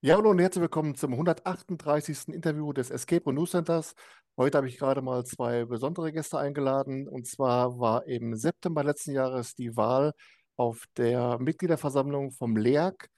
[0.00, 2.28] Ja, hallo und herzlich willkommen zum 138.
[2.28, 3.96] Interview des Escape Room News Centers.
[4.36, 7.08] Heute habe ich gerade mal zwei besondere Gäste eingeladen.
[7.08, 10.12] Und zwar war im September letzten Jahres die Wahl
[10.56, 13.08] auf der Mitgliederversammlung vom LEAG,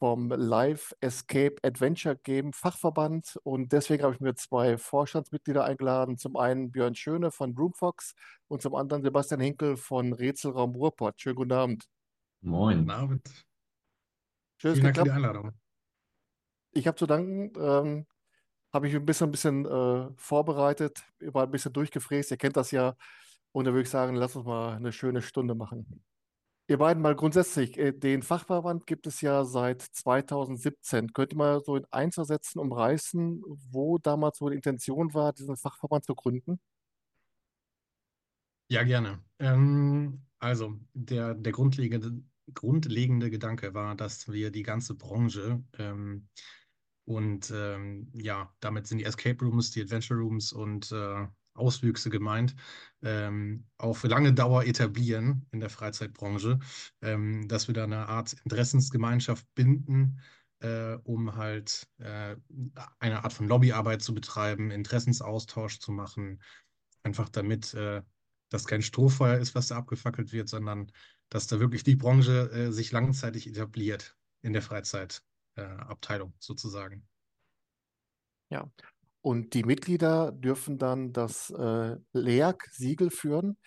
[0.00, 3.38] vom Live Escape Adventure Game Fachverband.
[3.44, 6.18] Und deswegen habe ich mir zwei Vorstandsmitglieder eingeladen.
[6.18, 8.16] Zum einen Björn Schöne von Roomfox
[8.48, 11.20] und zum anderen Sebastian Hinkel von Rätselraum Ruhrpott.
[11.20, 11.84] Schönen guten Abend.
[12.40, 12.78] Moin.
[12.78, 13.46] Guten Abend.
[14.56, 15.10] Schön, dass Vielen Dank für die.
[15.10, 15.52] Einladung.
[16.78, 17.52] Ich habe zu danken.
[17.58, 18.06] Ähm,
[18.72, 22.30] habe ich ein bisschen, ein bisschen äh, vorbereitet, war ein bisschen durchgefräst.
[22.30, 22.94] Ihr kennt das ja.
[23.52, 26.04] Und da würde ich sagen, lass uns mal eine schöne Stunde machen.
[26.68, 31.14] Ihr beiden mal grundsätzlich, äh, den Fachverband gibt es ja seit 2017.
[31.14, 36.04] Könnt ihr mal so in Einzelsätzen umreißen, wo damals so die Intention war, diesen Fachverband
[36.04, 36.60] zu gründen?
[38.70, 39.24] Ja, gerne.
[39.38, 46.28] Ähm, also, der, der grundlegende, grundlegende Gedanke war, dass wir die ganze Branche ähm,
[47.08, 52.54] und ähm, ja, damit sind die Escape Rooms, die Adventure Rooms und äh, Auswüchse gemeint,
[53.02, 56.58] ähm, auf lange Dauer etablieren in der Freizeitbranche,
[57.00, 60.20] ähm, dass wir da eine Art Interessensgemeinschaft binden,
[60.60, 62.36] äh, um halt äh,
[62.98, 66.42] eine Art von Lobbyarbeit zu betreiben, Interessensaustausch zu machen,
[67.04, 68.02] einfach damit äh,
[68.50, 70.92] das kein Strohfeuer ist, was da abgefackelt wird, sondern
[71.30, 74.62] dass da wirklich die Branche äh, sich langzeitig etabliert in der
[75.58, 77.02] Freizeitabteilung sozusagen.
[78.50, 78.70] Ja.
[79.20, 83.58] Und die Mitglieder dürfen dann das äh, LEAG-Siegel führen.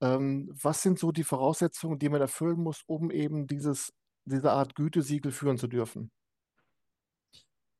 [0.00, 3.92] Ähm, was sind so die Voraussetzungen, die man erfüllen muss, um eben dieses,
[4.24, 6.12] diese Art Gütesiegel führen zu dürfen?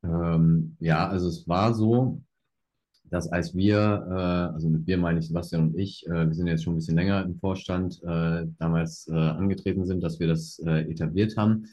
[0.03, 2.23] Ähm, ja, also es war so,
[3.05, 3.79] dass als wir,
[4.11, 6.79] äh, also mit wir meine ich Sebastian und ich, äh, wir sind jetzt schon ein
[6.79, 11.67] bisschen länger im Vorstand, äh, damals äh, angetreten sind, dass wir das äh, etabliert haben,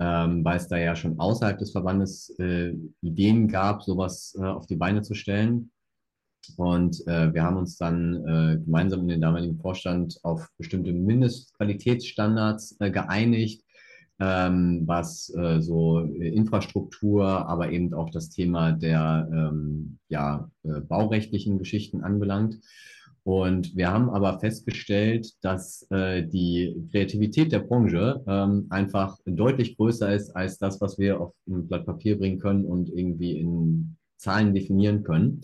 [0.00, 4.66] ähm, weil es da ja schon außerhalb des Verbandes äh, Ideen gab, sowas äh, auf
[4.66, 5.70] die Beine zu stellen.
[6.56, 12.76] Und äh, wir haben uns dann äh, gemeinsam in den damaligen Vorstand auf bestimmte Mindestqualitätsstandards
[12.80, 13.62] äh, geeinigt,
[14.18, 22.02] ähm, was äh, so Infrastruktur, aber eben auch das Thema der ähm, ja, baurechtlichen Geschichten
[22.02, 22.58] anbelangt.
[23.22, 30.14] Und wir haben aber festgestellt, dass äh, die Kreativität der Branche ähm, einfach deutlich größer
[30.14, 34.54] ist als das, was wir auf ein Blatt Papier bringen können und irgendwie in Zahlen
[34.54, 35.42] definieren können.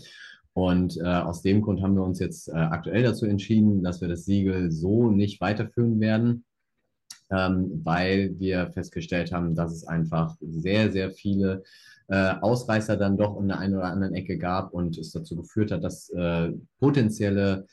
[0.54, 4.08] Und äh, aus dem Grund haben wir uns jetzt äh, aktuell dazu entschieden, dass wir
[4.08, 6.46] das Siegel so nicht weiterführen werden,
[7.30, 11.62] ähm, weil wir festgestellt haben, dass es einfach sehr, sehr viele
[12.08, 15.72] äh, Ausreißer dann doch in der einen oder anderen Ecke gab und es dazu geführt
[15.72, 17.66] hat, dass äh, potenzielle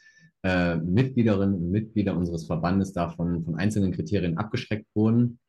[0.44, 5.39] äh, Mitgliederinnen und Mitglieder unseres Verbandes davon von einzelnen Kriterien abgeschreckt wurden,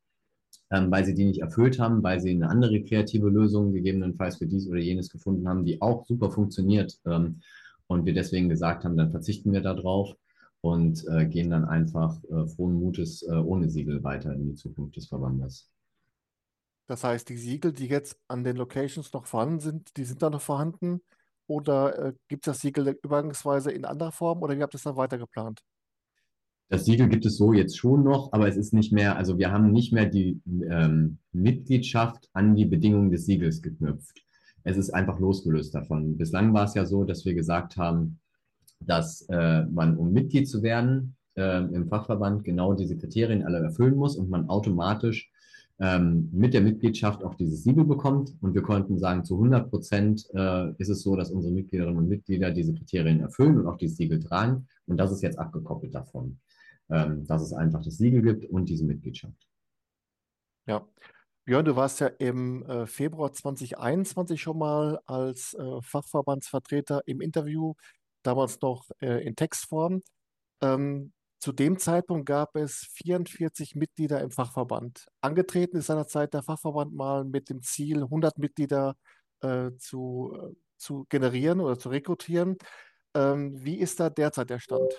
[0.71, 4.47] ähm, weil sie die nicht erfüllt haben, weil sie eine andere kreative Lösung gegebenenfalls für
[4.47, 6.99] dies oder jenes gefunden haben, die auch super funktioniert.
[7.07, 7.41] Ähm,
[7.87, 10.15] und wir deswegen gesagt haben, dann verzichten wir darauf
[10.63, 14.97] und äh, gehen dann einfach äh, frohen Mutes äh, ohne Siegel weiter in die Zukunft
[14.97, 15.74] des Verbandes.
[16.87, 20.31] Das heißt, die Siegel, die jetzt an den Locations noch vorhanden sind, die sind da
[20.31, 21.01] noch vorhanden?
[21.47, 24.83] Oder äh, gibt es das Siegel übergangsweise in anderer Form oder wie habt ihr es
[24.83, 25.61] dann weiter geplant?
[26.69, 29.53] Das Siegel gibt es so jetzt schon noch, aber es ist nicht mehr, also wir
[29.53, 34.25] haben nicht mehr die ähm, Mitgliedschaft an die Bedingungen des Siegels geknüpft.
[34.63, 36.17] Es ist einfach losgelöst davon.
[36.17, 38.19] Bislang war es ja so, dass wir gesagt haben,
[38.81, 43.97] dass äh, man, um Mitglied zu werden äh, im Fachverband, genau diese Kriterien alle erfüllen
[43.97, 45.31] muss und man automatisch
[45.81, 48.37] ähm, mit der Mitgliedschaft auch dieses Siegel bekommt.
[48.41, 52.09] Und wir konnten sagen, zu 100 Prozent äh, ist es so, dass unsere Mitgliederinnen und
[52.09, 54.69] Mitglieder diese Kriterien erfüllen und auch dieses Siegel tragen.
[54.87, 56.39] Und das ist jetzt abgekoppelt davon,
[56.91, 59.49] ähm, dass es einfach das Siegel gibt und diese Mitgliedschaft.
[60.67, 60.87] Ja.
[61.47, 67.75] Björn, du warst ja im äh, Februar 2021 schon mal als äh, Fachverbandsvertreter im Interview
[68.23, 70.03] damals noch äh, in Textform.
[70.63, 71.13] Ähm,
[71.45, 75.05] zu dem Zeitpunkt gab es 44 Mitglieder im Fachverband.
[75.21, 78.97] Angetreten ist seinerzeit der Fachverband mal mit dem Ziel, 100 Mitglieder
[79.43, 82.57] äh, zu, äh, zu generieren oder zu rekrutieren.
[83.15, 84.91] Ähm, wie ist da derzeit der Stand?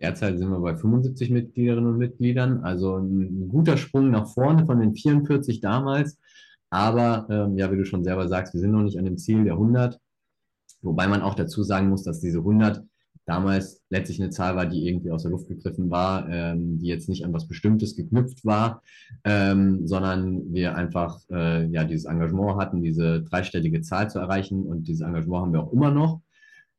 [0.00, 4.80] Derzeit sind wir bei 75 Mitgliederinnen und Mitgliedern, also ein guter Sprung nach vorne von
[4.80, 6.18] den 44 damals.
[6.68, 9.44] Aber ähm, ja, wie du schon selber sagst, wir sind noch nicht an dem Ziel
[9.44, 10.00] der 100.
[10.82, 12.84] Wobei man auch dazu sagen muss, dass diese 100
[13.26, 17.08] damals letztlich eine Zahl war, die irgendwie aus der Luft gegriffen war, ähm, die jetzt
[17.08, 18.82] nicht an was Bestimmtes geknüpft war,
[19.24, 24.88] ähm, sondern wir einfach äh, ja dieses Engagement hatten, diese dreistellige Zahl zu erreichen und
[24.88, 26.20] dieses Engagement haben wir auch immer noch.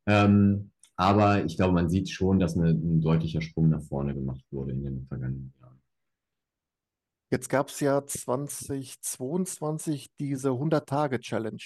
[0.08, 4.46] Ähm, aber ich glaube, man sieht schon, dass eine, ein deutlicher Sprung nach vorne gemacht
[4.52, 5.82] wurde in den vergangenen Jahren.
[7.32, 11.64] Jetzt gab es ja 2022 diese 100-Tage-Challenge,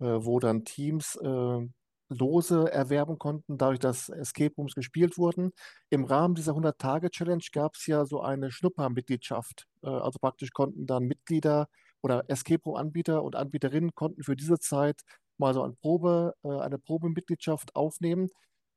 [0.00, 1.68] äh, wo dann Teams äh,
[2.08, 5.50] Lose erwerben konnten, dadurch, dass Escape Rooms gespielt wurden.
[5.90, 9.66] Im Rahmen dieser 100-Tage-Challenge gab es ja so eine Schnuppermitgliedschaft.
[9.82, 11.68] Äh, also praktisch konnten dann Mitglieder
[12.02, 15.02] oder Escape Room-Anbieter und Anbieterinnen konnten für diese Zeit
[15.38, 18.28] mal so eine Probe, äh, eine Probemitgliedschaft aufnehmen.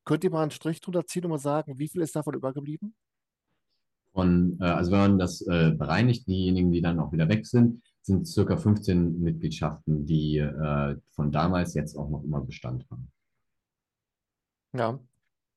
[0.04, 2.94] Könnt ihr mal einen Strich drunter ziehen und mal sagen, wie viel ist davon übergeblieben?
[4.12, 8.26] Von, äh, also wenn man das bereinigt, diejenigen, die dann auch wieder weg sind, sind
[8.26, 10.42] circa 15 Mitgliedschaften, die
[11.10, 13.12] von damals jetzt auch noch immer Bestand haben.
[14.72, 14.98] Ja.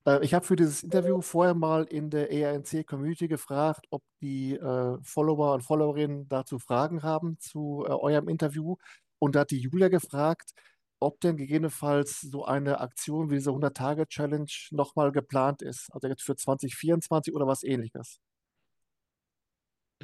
[0.06, 4.98] Äh, ich habe für dieses Interview vorher mal in der ERNC-Community gefragt, ob die äh,
[5.02, 8.76] Follower und Followerinnen dazu Fragen haben zu äh, eurem Interview.
[9.18, 10.52] Und da hat die Julia gefragt,
[11.00, 15.88] ob denn gegebenenfalls so eine Aktion wie diese 100-Tage-Challenge nochmal geplant ist.
[15.92, 18.20] Also jetzt für 2024 oder was ähnliches.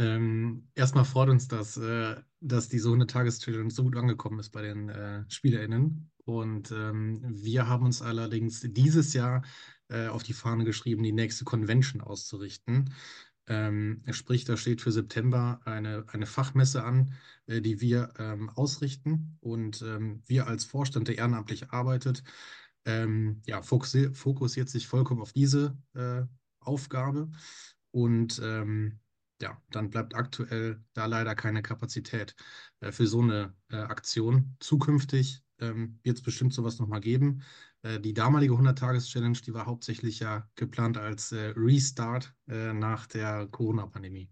[0.00, 4.88] Ähm, erstmal freut uns das, äh, dass diese 100-Tages-Challenge so gut angekommen ist bei den
[4.88, 6.10] äh, SpielerInnen.
[6.24, 9.42] Und ähm, wir haben uns allerdings dieses Jahr
[9.88, 12.94] äh, auf die Fahne geschrieben, die nächste Convention auszurichten.
[13.46, 17.12] Ähm, sprich, da steht für September eine, eine Fachmesse an,
[17.46, 19.36] äh, die wir ähm, ausrichten.
[19.40, 22.22] Und ähm, wir als Vorstand, der ehrenamtlich arbeitet,
[22.86, 26.22] ähm, ja, fokussiert, fokussiert sich vollkommen auf diese äh,
[26.60, 27.30] Aufgabe.
[27.90, 29.00] Und ähm,
[29.42, 32.34] ja, dann bleibt aktuell da leider keine Kapazität
[32.80, 34.56] äh, für so eine äh, Aktion.
[34.60, 37.42] Zukünftig ähm, wird es bestimmt sowas nochmal geben.
[37.82, 43.46] Äh, die damalige 100-Tages-Challenge, die war hauptsächlich ja geplant als äh, Restart äh, nach der
[43.48, 44.30] Corona-Pandemie,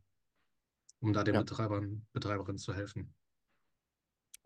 [1.01, 1.41] um da den Ja.
[1.41, 3.15] Betreibern, Betreiberinnen zu helfen.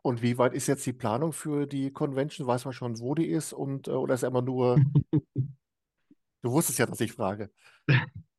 [0.02, 2.46] Und wie weit ist jetzt die Planung für die Convention?
[2.46, 3.52] Weiß man schon, wo die ist?
[3.52, 4.84] Und, äh, oder ist immer nur,
[6.42, 7.52] du wusstest ja, dass ich frage.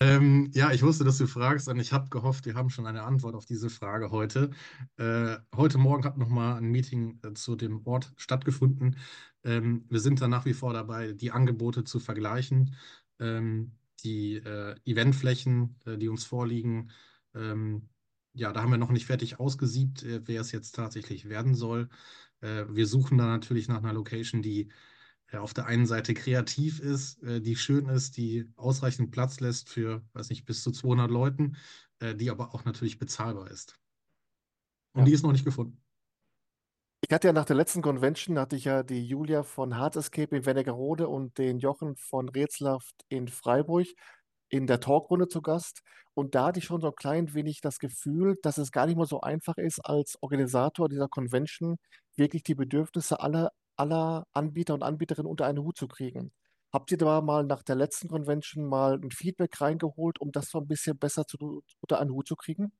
[0.00, 3.02] Ähm, ja, ich wusste, dass du fragst und ich habe gehofft, wir haben schon eine
[3.02, 4.50] Antwort auf diese Frage heute.
[4.96, 8.96] Äh, heute Morgen hat nochmal ein Meeting äh, zu dem Ort stattgefunden.
[9.42, 12.76] Ähm, wir sind da nach wie vor dabei, die Angebote zu vergleichen,
[13.18, 13.72] ähm,
[14.04, 16.92] die äh, Eventflächen, äh, die uns vorliegen.
[17.34, 17.88] Ähm,
[18.34, 21.88] ja, da haben wir noch nicht fertig ausgesiebt, äh, wer es jetzt tatsächlich werden soll.
[22.40, 24.68] Äh, wir suchen da natürlich nach einer Location, die
[25.32, 30.02] auf der einen Seite kreativ ist, äh, die schön ist, die ausreichend Platz lässt für,
[30.14, 31.56] weiß nicht, bis zu 200 Leuten,
[32.00, 33.78] äh, die aber auch natürlich bezahlbar ist.
[34.92, 35.06] Und Ja.
[35.06, 35.82] die ist noch nicht gefunden.
[37.00, 40.36] Ich hatte ja nach der letzten Convention, hatte ich ja die Julia von Hard Escape
[40.36, 43.86] in Wernigerode und den Jochen von Rätselhaft in Freiburg
[44.50, 45.80] in der Talkrunde zu Gast.
[46.14, 48.96] Und da hatte ich schon so ein klein wenig das Gefühl, dass es gar nicht
[48.96, 51.76] mal so einfach ist, als Organisator dieser Convention
[52.16, 56.32] wirklich die Bedürfnisse aller, aller Anbieter und Anbieterinnen unter einen Hut zu kriegen.
[56.72, 60.58] Habt ihr da mal nach der letzten Convention mal ein Feedback reingeholt, um das so
[60.58, 62.72] ein bisschen besser zu, unter einen Hut zu kriegen?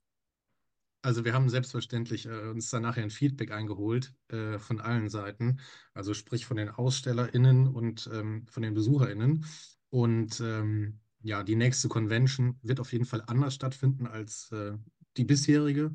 [1.01, 5.61] Also wir haben selbstverständlich äh, uns dann nachher ein Feedback eingeholt äh, von allen Seiten,
[5.95, 9.47] also sprich von den AusstellerInnen und ähm, von den BesucherInnen.
[9.91, 14.77] Und ähm, ja, die nächste Convention wird auf jeden Fall anders stattfinden als äh,
[15.17, 15.95] die bisherige,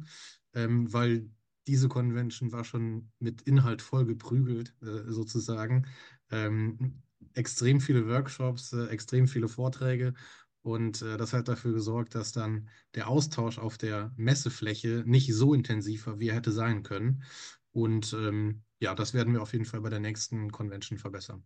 [0.53, 1.29] ähm, weil
[1.67, 5.87] diese Convention war schon mit Inhalt voll geprügelt, äh, sozusagen.
[6.31, 7.01] Ähm,
[7.33, 10.13] extrem viele Workshops, äh, extrem viele Vorträge.
[10.61, 15.53] Und äh, das hat dafür gesorgt, dass dann der Austausch auf der Messefläche nicht so
[15.53, 17.23] intensiv war, wie er hätte sein können.
[17.71, 21.43] Und ähm, ja, das werden wir auf jeden Fall bei der nächsten Convention verbessern.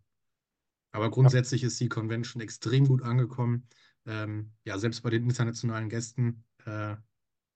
[0.92, 3.66] Aber grundsätzlich ist die Convention extrem gut angekommen.
[4.06, 6.96] Ähm, ja, selbst bei den internationalen Gästen, äh,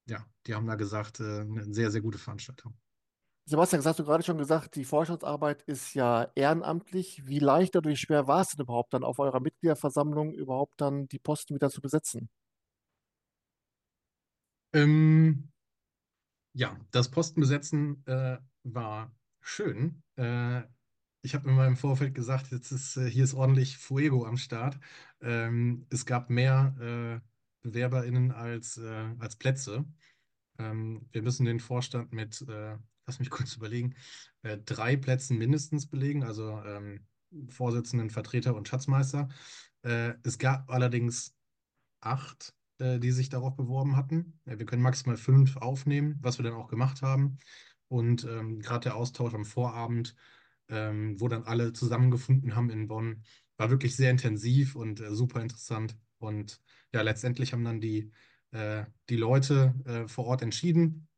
[0.06, 2.74] ja, die haben da gesagt, äh, eine sehr, sehr gute Veranstaltung.
[3.44, 7.26] Sebastian, das hast du gerade schon gesagt, die Forschungsarbeit ist ja ehrenamtlich.
[7.26, 11.08] Wie leicht oder wie schwer war es denn überhaupt dann auf eurer Mitgliederversammlung überhaupt dann
[11.08, 12.30] die Posten wieder zu besetzen?
[14.72, 15.50] Ähm,
[16.54, 20.02] ja, das Postenbesetzen äh, war schön.
[20.16, 20.62] Äh,
[21.22, 24.36] ich habe mir mal im Vorfeld gesagt, jetzt ist, äh, hier ist ordentlich Fuego am
[24.36, 24.78] Start.
[25.20, 27.31] Ähm, es gab mehr äh,
[27.62, 29.84] BewerberInnen als, äh, als Plätze.
[30.58, 32.76] Ähm, wir müssen den Vorstand mit, äh,
[33.06, 33.94] lass mich kurz überlegen,
[34.42, 37.06] äh, drei Plätzen mindestens belegen, also ähm,
[37.48, 39.28] Vorsitzenden, Vertreter und Schatzmeister.
[39.82, 41.34] Äh, es gab allerdings
[42.00, 44.38] acht, äh, die sich darauf beworben hatten.
[44.44, 47.38] Ja, wir können maximal fünf aufnehmen, was wir dann auch gemacht haben.
[47.88, 50.14] Und ähm, gerade der Austausch am Vorabend,
[50.68, 53.22] ähm, wo dann alle zusammengefunden haben in Bonn,
[53.56, 55.96] war wirklich sehr intensiv und äh, super interessant.
[56.22, 56.60] Und
[56.92, 58.10] ja, letztendlich haben dann die,
[58.52, 61.08] äh, die Leute äh, vor Ort entschieden.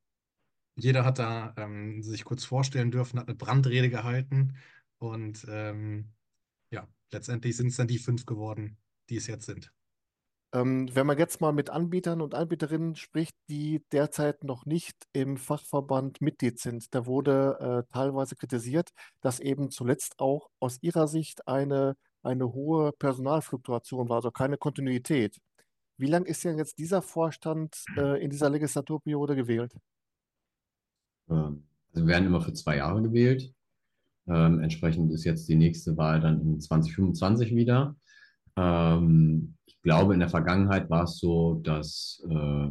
[0.77, 4.57] Jeder hat da ähm, sich kurz vorstellen dürfen, hat eine Brandrede gehalten.
[4.99, 6.13] Und ähm,
[6.71, 8.77] ja, letztendlich sind es dann die fünf geworden,
[9.09, 9.73] die es jetzt sind.
[10.55, 15.37] Ähm, wenn man jetzt mal mit Anbietern und Anbieterinnen spricht, die derzeit noch nicht im
[15.37, 21.49] Fachverband Mitglied sind, da wurde äh, teilweise kritisiert, dass eben zuletzt auch aus ihrer Sicht
[21.49, 25.39] eine, eine hohe Personalfluktuation war, also keine Kontinuität.
[25.97, 29.73] Wie lang ist denn jetzt dieser Vorstand äh, in dieser Legislaturperiode gewählt?
[31.31, 33.55] Ähm, also wir werden immer für zwei Jahre gewählt.
[34.27, 37.95] Ähm, entsprechend ist jetzt die nächste Wahl dann in 2025 wieder.
[38.57, 42.71] Ähm, ich glaube, in der Vergangenheit war es so, dass äh,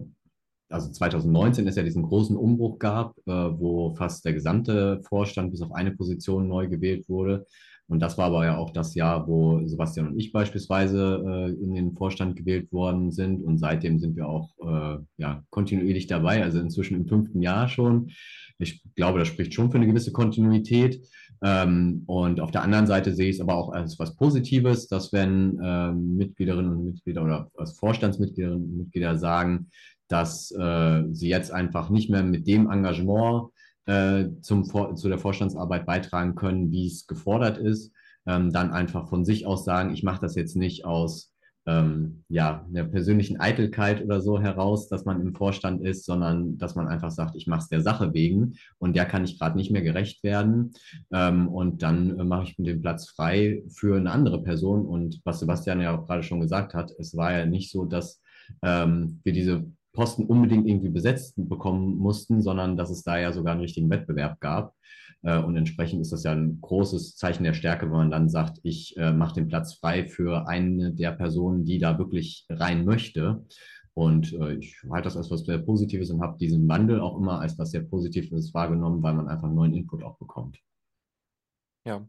[0.70, 5.62] also 2019 es ja diesen großen Umbruch gab, äh, wo fast der gesamte Vorstand bis
[5.62, 7.46] auf eine Position neu gewählt wurde.
[7.94, 11.76] Und das war aber ja auch das Jahr, wo Sebastian und ich beispielsweise äh, in
[11.76, 13.44] den Vorstand gewählt worden sind.
[13.44, 18.10] Und seitdem sind wir auch äh, ja, kontinuierlich dabei, also inzwischen im fünften Jahr schon.
[18.58, 21.06] Ich glaube, das spricht schon für eine gewisse Kontinuität.
[21.44, 25.14] Ähm, und auf der anderen Seite sehe ich es aber auch als was Positives, dass
[25.14, 29.68] wenn ähm, Mitgliederinnen und Mitglieder oder als Vorstandsmitgliederinnen und Mitglieder sagen,
[30.08, 33.50] dass äh, sie jetzt einfach nicht mehr mit dem Engagement
[33.86, 37.92] äh, zum, zu der Vorstandsarbeit beitragen können, wie es gefordert ist,
[38.26, 41.34] ähm, dann einfach von sich aus sagen, ich mache das jetzt nicht aus
[41.66, 46.76] ähm, ja, einer persönlichen Eitelkeit oder so heraus, dass man im Vorstand ist, sondern dass
[46.76, 49.72] man einfach sagt, ich mache es der Sache wegen und der kann ich gerade nicht
[49.72, 50.74] mehr gerecht werden.
[51.12, 54.86] Ähm, und dann äh, mache ich den Platz frei für eine andere Person.
[54.86, 58.22] Und was Sebastian ja auch gerade schon gesagt hat, es war ja nicht so, dass
[58.62, 63.54] ähm, wir diese Posten unbedingt irgendwie besetzt bekommen mussten, sondern dass es da ja sogar
[63.54, 64.76] einen richtigen Wettbewerb gab.
[65.22, 68.60] Äh, und entsprechend ist das ja ein großes Zeichen der Stärke, wenn man dann sagt,
[68.64, 73.46] ich äh, mache den Platz frei für eine der Personen, die da wirklich rein möchte.
[73.94, 77.40] Und äh, ich halte das als was sehr Positives und habe diesen Wandel auch immer
[77.40, 80.60] als was sehr Positives wahrgenommen, weil man einfach neuen Input auch bekommt.
[81.86, 82.08] Ja.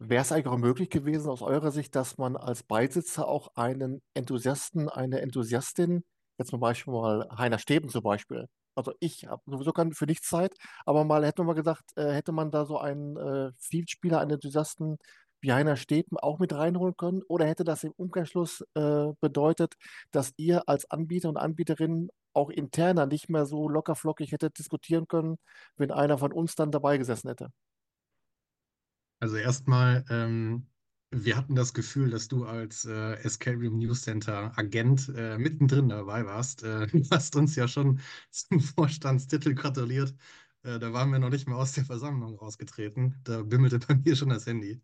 [0.00, 4.00] Wäre es eigentlich auch möglich gewesen aus eurer Sicht, dass man als Beisitzer auch einen
[4.14, 6.04] Enthusiasten, eine Enthusiastin
[6.38, 8.46] Jetzt zum Beispiel mal Heiner Steben zum Beispiel.
[8.74, 10.54] Also ich habe sowieso keine für nichts Zeit,
[10.86, 14.32] aber mal hätte man mal gesagt, äh, hätte man da so einen äh, Vielspieler, einen
[14.32, 14.98] Enthusiasten
[15.40, 17.22] wie Heiner Steben auch mit reinholen können?
[17.28, 19.74] Oder hätte das im Umkehrschluss äh, bedeutet,
[20.12, 25.38] dass ihr als Anbieter und Anbieterin auch interner nicht mehr so lockerflockig hättet diskutieren können,
[25.76, 27.50] wenn einer von uns dann dabei gesessen hätte?
[29.20, 30.66] Also erstmal ähm,
[31.10, 35.88] wir hatten das Gefühl, dass du als äh, Escape Room News Center Agent äh, mittendrin
[35.88, 36.62] dabei warst.
[36.62, 38.00] Äh, du hast uns ja schon
[38.30, 40.14] zum Vorstandstitel gratuliert.
[40.62, 43.20] Äh, da waren wir noch nicht mal aus der Versammlung rausgetreten.
[43.24, 44.82] Da bimmelte bei mir schon das Handy.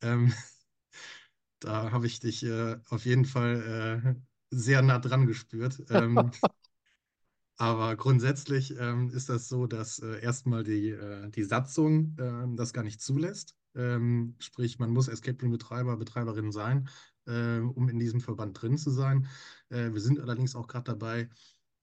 [0.00, 0.32] Ähm,
[1.60, 4.14] da habe ich dich äh, auf jeden Fall äh,
[4.50, 5.84] sehr nah dran gespürt.
[5.90, 6.30] Ähm,
[7.58, 10.96] aber grundsätzlich ähm, ist das so, dass erstmal die,
[11.34, 13.54] die Satzung ähm, das gar nicht zulässt.
[13.74, 16.88] Ähm, sprich, man muss Escape Room-Betreiber, Betreiberin sein,
[17.26, 19.28] äh, um in diesem Verband drin zu sein.
[19.68, 21.28] Äh, wir sind allerdings auch gerade dabei,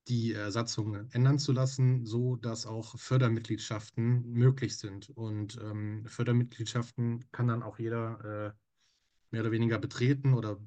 [0.07, 5.09] die äh, Satzung ändern zu lassen, so dass auch Fördermitgliedschaften möglich sind.
[5.09, 8.51] Und ähm, Fördermitgliedschaften kann dann auch jeder äh,
[9.31, 10.57] mehr oder weniger betreten oder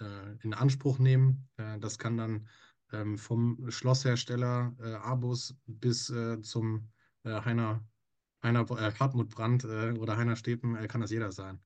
[0.00, 1.48] äh, in Anspruch nehmen.
[1.56, 2.48] Äh, das kann dann
[2.92, 6.88] ähm, vom Schlosshersteller Abus bis zum
[7.24, 7.84] Heiner
[8.46, 11.60] Heiner, äh, Hartmut Brandt äh, oder Heiner Stepen, äh, kann das jeder sein.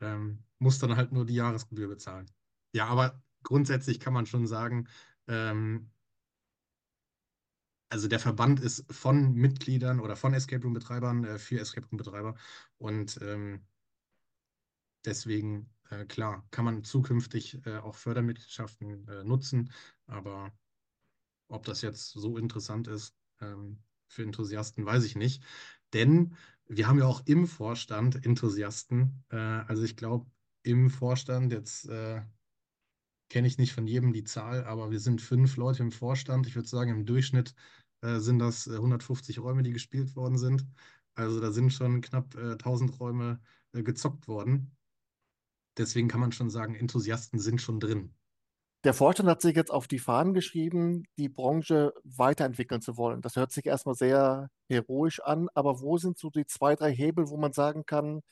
[0.00, 2.30] Ähm, muss dann halt nur die Jahresgebühr bezahlen.
[2.72, 4.88] Ja, aber grundsätzlich kann man schon sagen,
[5.26, 5.90] ähm,
[7.88, 12.36] also der Verband ist von Mitgliedern oder von Escape Room-Betreibern äh, für Escape Room-Betreiber
[12.78, 13.66] und ähm,
[15.04, 19.72] deswegen, äh, klar, kann man zukünftig äh, auch Fördermitgliedschaften nutzen,
[20.06, 20.52] aber
[21.48, 25.42] ob das jetzt so interessant ist ähm, für Enthusiasten, weiß ich nicht.
[25.92, 26.34] Denn
[26.66, 29.24] wir haben ja auch im Vorstand Enthusiasten.
[29.30, 30.30] Äh, also ich glaube,
[30.62, 32.22] im Vorstand, jetzt äh,
[33.28, 36.46] kenne ich nicht von jedem die Zahl, aber wir sind fünf Leute im Vorstand.
[36.46, 37.54] Ich würde sagen, im Durchschnitt
[38.02, 40.66] äh, sind das 150 äh, Räume, die gespielt worden sind.
[41.14, 43.40] Also da sind schon knapp 1000 äh, Räume
[43.72, 44.76] äh, gezockt worden.
[45.76, 48.14] Deswegen kann man schon sagen, Enthusiasten sind schon drin.
[48.84, 53.20] Der Vorstand hat sich jetzt auf die Fahnen geschrieben, die Branche weiterentwickeln zu wollen.
[53.20, 57.28] Das hört sich erstmal sehr heroisch an, aber wo sind so die zwei, drei Hebel,
[57.28, 58.22] wo man sagen kann,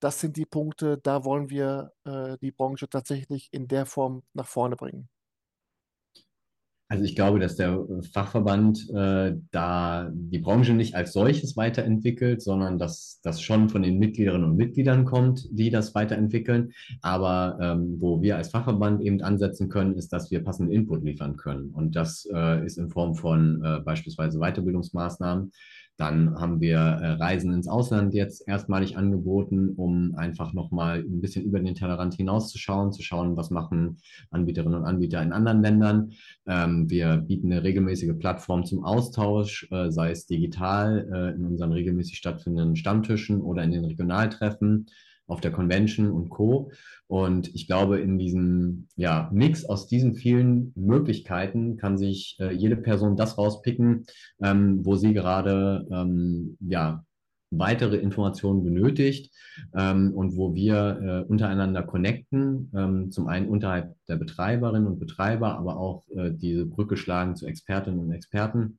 [0.00, 4.46] das sind die Punkte, da wollen wir äh, die Branche tatsächlich in der Form nach
[4.48, 5.08] vorne bringen?
[6.88, 12.78] Also ich glaube, dass der Fachverband äh, da die Branche nicht als solches weiterentwickelt, sondern
[12.78, 16.72] dass das schon von den Mitgliederinnen und Mitgliedern kommt, die das weiterentwickeln.
[17.02, 21.36] Aber ähm, wo wir als Fachverband eben ansetzen können, ist, dass wir passenden Input liefern
[21.36, 21.70] können.
[21.70, 25.50] Und das äh, ist in Form von äh, beispielsweise Weiterbildungsmaßnahmen.
[25.96, 31.44] Dann haben wir äh, Reisen ins Ausland jetzt erstmalig angeboten, um einfach nochmal ein bisschen
[31.44, 33.98] über den Tellerrand hinauszuschauen, zu schauen, was machen
[34.30, 36.12] Anbieterinnen und Anbieter in anderen Ländern.
[36.46, 41.72] Ähm, wir bieten eine regelmäßige Plattform zum Austausch, äh, sei es digital äh, in unseren
[41.72, 44.86] regelmäßig stattfindenden Stammtischen oder in den Regionaltreffen
[45.26, 46.70] auf der Convention und Co.
[47.08, 52.76] Und ich glaube, in diesem ja, Mix aus diesen vielen Möglichkeiten kann sich äh, jede
[52.76, 54.06] Person das rauspicken,
[54.42, 57.04] ähm, wo sie gerade ähm, ja,
[57.50, 59.32] weitere Informationen benötigt
[59.74, 65.56] ähm, und wo wir äh, untereinander connecten, ähm, zum einen unterhalb der Betreiberinnen und Betreiber,
[65.56, 68.78] aber auch äh, diese Brücke schlagen zu Expertinnen und Experten.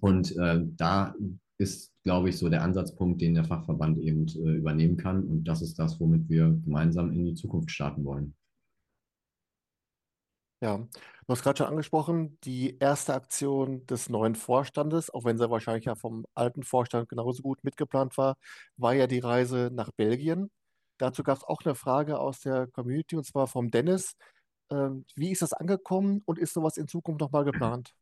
[0.00, 1.14] Und äh, da
[1.58, 5.24] ist, glaube ich, so der Ansatzpunkt, den der Fachverband eben äh, übernehmen kann.
[5.24, 8.34] Und das ist das, womit wir gemeinsam in die Zukunft starten wollen.
[10.62, 10.88] Ja, du
[11.28, 15.94] hast gerade schon angesprochen, die erste Aktion des neuen Vorstandes, auch wenn sie wahrscheinlich ja
[15.94, 18.36] vom alten Vorstand genauso gut mitgeplant war,
[18.78, 20.50] war ja die Reise nach Belgien.
[20.98, 24.16] Dazu gab es auch eine Frage aus der Community und zwar vom Dennis.
[24.70, 27.92] Ähm, wie ist das angekommen und ist sowas in Zukunft nochmal geplant?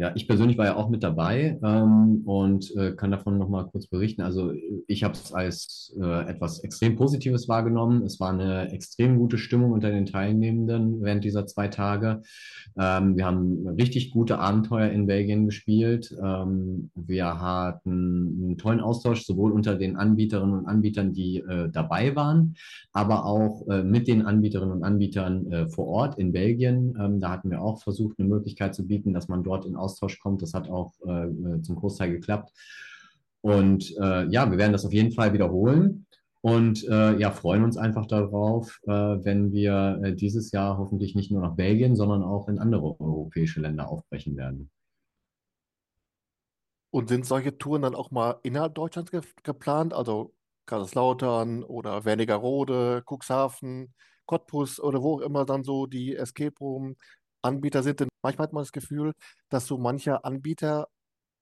[0.00, 3.86] Ja, ich persönlich war ja auch mit dabei ähm, und äh, kann davon nochmal kurz
[3.86, 4.22] berichten.
[4.22, 4.50] Also
[4.86, 8.02] ich habe es als äh, etwas extrem Positives wahrgenommen.
[8.06, 12.22] Es war eine extrem gute Stimmung unter den Teilnehmenden während dieser zwei Tage.
[12.78, 16.16] Ähm, wir haben richtig gute Abenteuer in Belgien gespielt.
[16.18, 22.16] Ähm, wir hatten einen tollen Austausch sowohl unter den Anbieterinnen und Anbietern, die äh, dabei
[22.16, 22.54] waren,
[22.94, 26.96] aber auch äh, mit den Anbieterinnen und Anbietern äh, vor Ort in Belgien.
[26.98, 29.89] Ähm, da hatten wir auch versucht, eine Möglichkeit zu bieten, dass man dort in Austausch
[29.90, 30.42] Austausch kommt.
[30.42, 32.52] Das hat auch äh, zum Großteil geklappt.
[33.42, 36.06] Und äh, ja, wir werden das auf jeden Fall wiederholen
[36.42, 41.30] und äh, ja, freuen uns einfach darauf, äh, wenn wir äh, dieses Jahr hoffentlich nicht
[41.30, 44.70] nur nach Belgien, sondern auch in andere europäische Länder aufbrechen werden.
[46.90, 49.92] Und sind solche Touren dann auch mal innerhalb Deutschlands ge geplant?
[49.92, 50.34] Also
[50.66, 53.92] Kaiserslautern oder Wernigerode, Cuxhaven,
[54.24, 56.96] Cottbus oder wo auch immer dann so die Escape Room
[57.42, 58.00] Anbieter sind.
[58.00, 59.12] Denn manchmal hat man das Gefühl,
[59.48, 60.88] dass so mancher Anbieter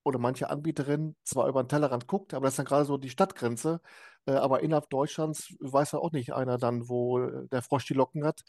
[0.03, 3.09] oder manche Anbieterin zwar über den Tellerrand guckt, aber das ist dann gerade so die
[3.09, 3.81] Stadtgrenze.
[4.25, 7.93] Äh, aber innerhalb Deutschlands weiß ja auch nicht einer dann, wo äh, der Frosch die
[7.93, 8.41] Locken hat.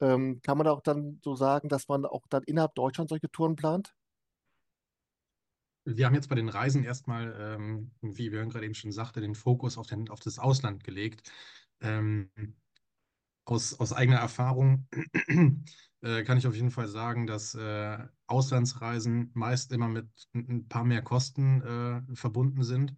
[0.00, 3.56] Ähm, kann man auch dann so sagen, dass man auch dann innerhalb Deutschlands solche Touren
[3.56, 3.94] plant?
[5.84, 9.34] Wir haben jetzt bei den Reisen erstmal, ähm, wie Björn gerade eben schon sagte, den
[9.34, 11.32] Fokus auf, den, auf das Ausland gelegt.
[11.80, 12.30] Ähm,
[13.48, 14.86] aus, aus eigener Erfahrung
[16.02, 20.84] äh, kann ich auf jeden Fall sagen, dass äh, Auslandsreisen meist immer mit ein paar
[20.84, 22.94] mehr Kosten äh, verbunden sind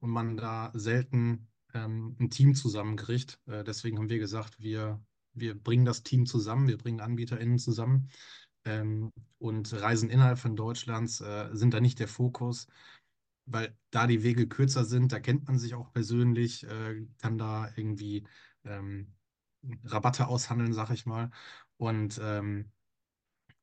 [0.00, 3.40] und man da selten ähm, ein Team zusammenkriegt.
[3.46, 8.08] Äh, deswegen haben wir gesagt, wir, wir bringen das Team zusammen, wir bringen AnbieterInnen zusammen
[8.64, 12.68] ähm, und Reisen innerhalb von Deutschlands äh, sind da nicht der Fokus
[13.50, 17.72] weil da die Wege kürzer sind, da kennt man sich auch persönlich, äh, kann da
[17.76, 18.26] irgendwie
[18.64, 19.14] ähm,
[19.84, 21.30] Rabatte aushandeln, sag ich mal.
[21.76, 22.70] Und ähm,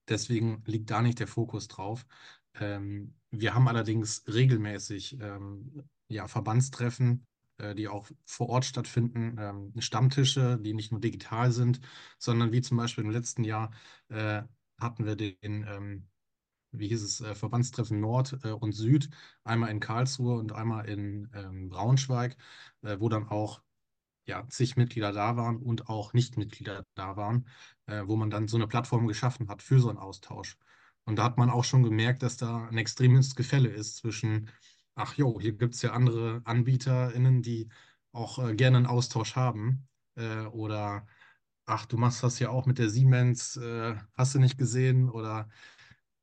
[0.07, 2.05] deswegen liegt da nicht der Fokus drauf.
[2.55, 7.25] Ähm, wir haben allerdings regelmäßig ähm, ja, Verbandstreffen,
[7.57, 11.81] äh, die auch vor Ort stattfinden, ähm, Stammtische, die nicht nur digital sind,
[12.17, 13.71] sondern wie zum Beispiel im letzten Jahr
[14.09, 14.43] äh,
[14.79, 16.07] hatten wir den, ähm,
[16.71, 19.09] wie hieß es, äh, Verbandstreffen Nord äh, und Süd,
[19.43, 22.37] einmal in Karlsruhe und einmal in ähm, Braunschweig,
[22.83, 23.61] äh, wo dann auch
[24.25, 27.47] ja, zig Mitglieder da waren und auch Nichtmitglieder da waren,
[27.87, 30.57] äh, wo man dann so eine Plattform geschaffen hat für so einen Austausch.
[31.05, 34.49] Und da hat man auch schon gemerkt, dass da ein extremes Gefälle ist zwischen,
[34.95, 37.69] ach jo, hier gibt es ja andere AnbieterInnen, die
[38.11, 39.87] auch äh, gerne einen Austausch haben.
[40.15, 41.05] Äh, oder
[41.65, 45.09] ach, du machst das ja auch mit der Siemens, äh, hast du nicht gesehen?
[45.09, 45.49] Oder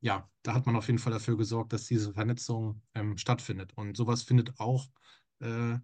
[0.01, 3.73] ja, da hat man auf jeden Fall dafür gesorgt, dass diese Vernetzung ähm, stattfindet.
[3.77, 4.89] Und sowas findet auch
[5.41, 5.79] äh,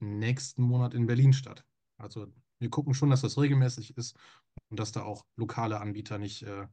[0.00, 1.64] nächsten Monat in Berlin statt.
[1.98, 2.26] Also
[2.58, 4.16] wir gucken schon, dass das regelmäßig ist
[4.70, 6.66] und dass da auch lokale Anbieter nicht äh,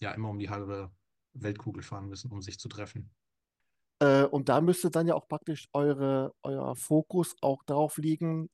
[0.00, 0.90] ja immer um die halbe
[1.34, 3.10] Weltkugel fahren müssen, um sich zu treffen.
[4.00, 8.50] Äh, und da müsste dann ja auch praktisch eure, euer Fokus auch darauf liegen,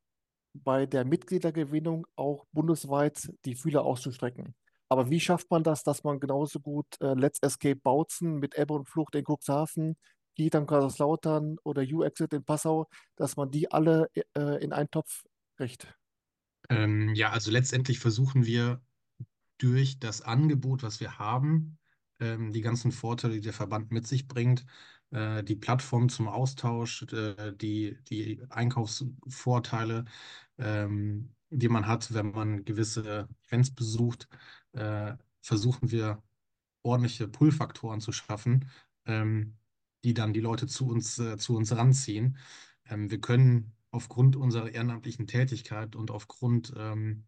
[0.55, 4.55] bei der Mitgliedergewinnung auch bundesweit die Fühler auszustrecken.
[4.89, 8.75] Aber wie schafft man das, dass man genauso gut äh, Let's Escape Bautzen mit Ebbe
[8.75, 9.97] und Flucht in Cuxhaven
[10.35, 15.25] Gietern Kaiserslautern oder U-Exit in Passau, dass man die alle äh, in einen Topf
[15.57, 15.95] kriegt?
[16.69, 18.81] Ähm, ja, also letztendlich versuchen wir
[19.59, 21.79] durch das Angebot, was wir haben,
[22.21, 24.65] ähm, die ganzen Vorteile, die der Verband mit sich bringt,
[25.11, 30.05] äh, die Plattform zum Austausch, äh, die, die Einkaufsvorteile,
[30.59, 34.29] ähm, die man hat, wenn man gewisse Events besucht,
[34.73, 36.23] äh, versuchen wir
[36.83, 38.69] ordentliche Pull-Faktoren zu schaffen,
[39.07, 39.57] ähm,
[40.05, 42.37] die dann die Leute zu uns, äh, zu uns ranziehen.
[42.87, 47.25] Ähm, wir können aufgrund unserer ehrenamtlichen Tätigkeit und aufgrund ähm,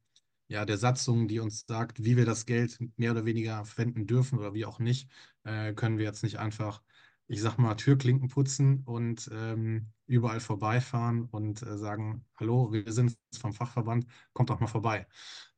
[0.49, 4.39] ja, der Satzung, die uns sagt, wie wir das Geld mehr oder weniger verwenden dürfen
[4.39, 5.11] oder wie auch nicht,
[5.45, 6.83] äh, können wir jetzt nicht einfach,
[7.27, 13.17] ich sag mal, Türklinken putzen und ähm, überall vorbeifahren und äh, sagen, hallo, wir sind
[13.39, 15.07] vom Fachverband, kommt doch mal vorbei.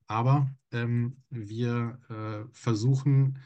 [0.07, 3.39] Aber ähm, wir äh, versuchen,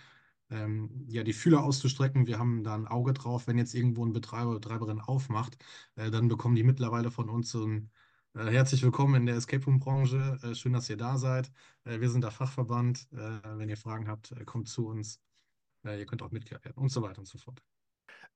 [0.51, 2.27] ähm, ja, die Fühler auszustrecken.
[2.27, 3.47] Wir haben da ein Auge drauf.
[3.47, 5.57] Wenn jetzt irgendwo ein Betreiber Betreiberin aufmacht,
[5.97, 7.91] äh, dann bekommen die mittlerweile von uns so ein
[8.35, 10.39] äh, herzlich willkommen in der Escape Room Branche.
[10.43, 11.51] Äh, schön, dass ihr da seid.
[11.85, 13.09] Äh, wir sind der Fachverband.
[13.13, 15.21] Äh, wenn ihr Fragen habt, äh, kommt zu uns.
[15.85, 17.61] ihr könnt auch Mitglied werden und so weiter und so fort.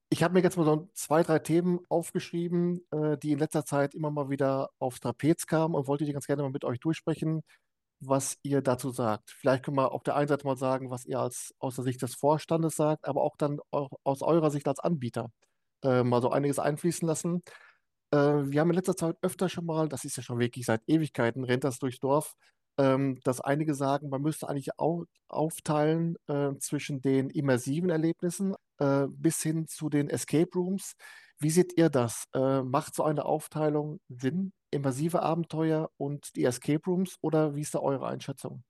[0.08, 2.80] Ich habe mir jetzt mal so zwei, drei Themen aufgeschrieben,
[3.22, 6.42] die in letzter Zeit immer mal wieder aufs Trapez kamen und wollte die ganz gerne
[6.42, 7.42] mal mit euch durchsprechen
[8.06, 9.30] was ihr dazu sagt.
[9.30, 12.02] Vielleicht können wir auf der einen Seite mal sagen, was ihr als, aus der Sicht
[12.02, 15.30] des Vorstandes sagt, aber auch dann auch aus eurer Sicht als Anbieter
[15.82, 17.42] äh, mal so einiges einfließen lassen.
[18.12, 20.82] Äh, wir haben in letzter Zeit öfter schon mal, das ist ja schon wirklich seit
[20.86, 22.34] Ewigkeiten, rennt das durchs Dorf,
[22.78, 29.06] ähm, dass einige sagen, man müsste eigentlich au aufteilen äh, zwischen den immersiven Erlebnissen äh,
[29.08, 30.94] bis hin zu den Escape Rooms.
[31.44, 32.24] Wie seht ihr das?
[32.32, 34.54] Äh, macht so eine Aufteilung Sinn?
[34.70, 38.64] Immersive Abenteuer und die Escape Rooms oder wie ist da eure Einschätzung?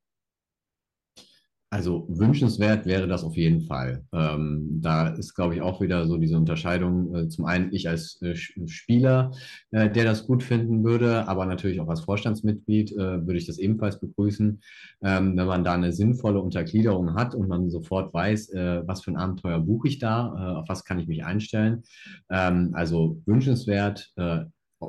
[1.71, 4.05] Also wünschenswert wäre das auf jeden Fall.
[4.13, 7.13] Ähm, da ist, glaube ich, auch wieder so diese Unterscheidung.
[7.15, 9.33] Äh, zum einen ich als äh, Spieler,
[9.73, 13.59] äh, der das gut finden würde, aber natürlich auch als Vorstandsmitglied äh, würde ich das
[13.59, 14.61] ebenfalls begrüßen,
[15.03, 19.11] ähm, wenn man da eine sinnvolle Untergliederung hat und man sofort weiß, äh, was für
[19.11, 21.83] ein Abenteuer buche ich da, äh, auf was kann ich mich einstellen.
[22.31, 24.13] Ähm, also wünschenswert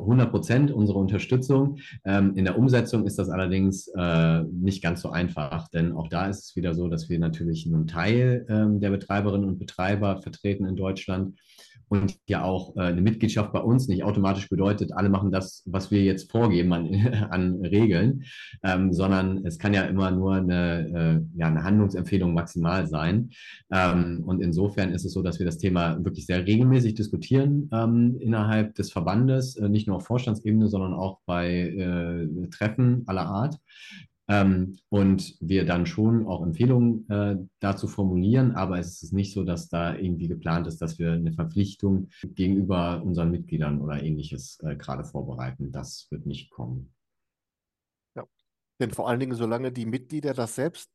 [0.01, 1.77] 100 Prozent unsere Unterstützung.
[2.03, 6.27] Ähm, in der Umsetzung ist das allerdings äh, nicht ganz so einfach, denn auch da
[6.27, 10.65] ist es wieder so, dass wir natürlich einen Teil ähm, der Betreiberinnen und Betreiber vertreten
[10.65, 11.35] in Deutschland
[11.89, 15.91] und ja auch äh, eine Mitgliedschaft bei uns nicht automatisch bedeutet, alle machen das, was
[15.91, 16.93] wir jetzt vorgeben an,
[17.29, 18.23] an Regeln,
[18.63, 23.29] ähm, sondern es kann ja immer nur eine, äh, ja, eine Handlungsempfehlung maximal sein.
[23.71, 28.17] Ähm, und insofern ist es so, dass wir das Thema wirklich sehr regelmäßig diskutieren ähm,
[28.19, 33.59] innerhalb des Verbandes, äh, nicht nur auf Vorstandsebene, sondern auch bei äh, Treffen aller Art.
[34.27, 39.43] Ähm, und wir dann schon auch Empfehlungen äh, dazu formulieren, aber es ist nicht so,
[39.43, 44.75] dass da irgendwie geplant ist, dass wir eine Verpflichtung gegenüber unseren Mitgliedern oder ähnliches äh,
[44.75, 45.71] gerade vorbereiten.
[45.71, 46.91] Das wird nicht kommen.
[48.15, 48.23] Ja,
[48.79, 50.89] denn vor allen Dingen, solange die Mitglieder das selbst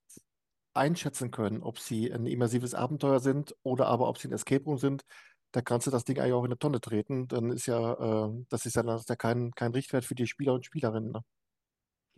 [0.75, 4.79] einschätzen können, ob sie ein immersives Abenteuer sind oder aber ob sie ein Escape Room
[4.79, 5.05] sind,
[5.53, 7.29] da kannst du das Ding eigentlich auch in eine Tonne treten.
[7.29, 10.27] Dann ist ja, äh, das ist ja, das ist ja kein, kein Richtwert für die
[10.27, 11.13] Spieler und Spielerinnen.
[11.13, 11.23] Ne?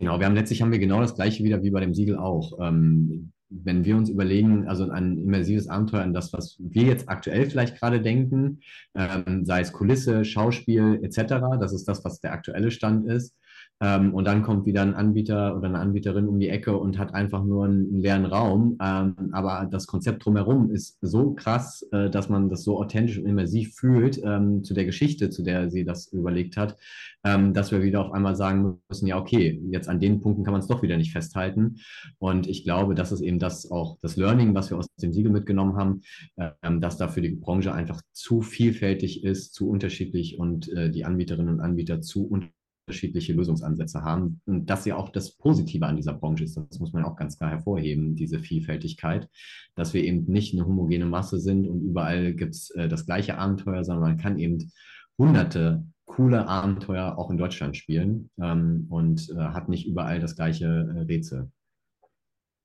[0.02, 2.58] Genau, wir haben letztlich haben wir genau das gleiche wieder wie bei dem Siegel auch.
[2.60, 7.48] Ähm, wenn wir uns überlegen, also ein immersives Abenteuer an das, was wir jetzt aktuell
[7.48, 8.58] vielleicht gerade denken,
[8.96, 13.36] ähm, sei es Kulisse, Schauspiel etc., das ist das, was der aktuelle Stand ist,
[13.82, 17.14] ähm, und dann kommt wieder ein Anbieter oder eine Anbieterin um die Ecke und hat
[17.14, 18.78] einfach nur einen, einen leeren Raum.
[18.80, 23.26] Ähm, aber das Konzept drumherum ist so krass, äh, dass man das so authentisch und
[23.26, 26.76] immersiv fühlt ähm, zu der Geschichte, zu der sie das überlegt hat,
[27.24, 30.52] ähm, dass wir wieder auf einmal sagen müssen, ja, okay, jetzt an den Punkten kann
[30.52, 31.80] man es doch wieder nicht festhalten.
[32.18, 35.32] Und ich glaube, das ist eben das auch das Learning, was wir aus dem Siegel
[35.32, 36.02] mitgenommen haben,
[36.36, 41.04] äh, dass da für die Branche einfach zu vielfältig ist, zu unterschiedlich und äh, die
[41.04, 44.40] Anbieterinnen und Anbieter zu unterschiedlich unterschiedliche Lösungsansätze haben.
[44.46, 47.38] Und das ja auch das Positive an dieser Branche ist, das muss man auch ganz
[47.38, 49.28] klar hervorheben, diese Vielfältigkeit,
[49.74, 53.38] dass wir eben nicht eine homogene Masse sind und überall gibt es äh, das gleiche
[53.38, 54.72] Abenteuer, sondern man kann eben
[55.18, 60.66] hunderte coole Abenteuer auch in Deutschland spielen ähm, und äh, hat nicht überall das gleiche
[60.66, 61.50] äh, Rätsel.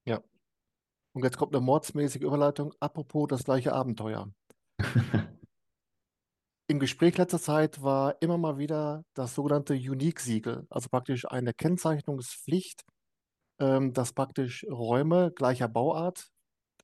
[0.05, 0.19] Ja.
[1.13, 2.73] Und jetzt kommt eine mordsmäßige Überleitung.
[2.79, 4.31] Apropos das gleiche Abenteuer.
[6.69, 12.83] Im Gespräch letzter Zeit war immer mal wieder das sogenannte Unique-Siegel, also praktisch eine Kennzeichnungspflicht,
[13.59, 16.27] ähm, dass praktisch Räume gleicher Bauart,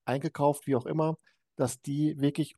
[0.05, 1.17] eingekauft, wie auch immer,
[1.57, 2.55] dass die wirklich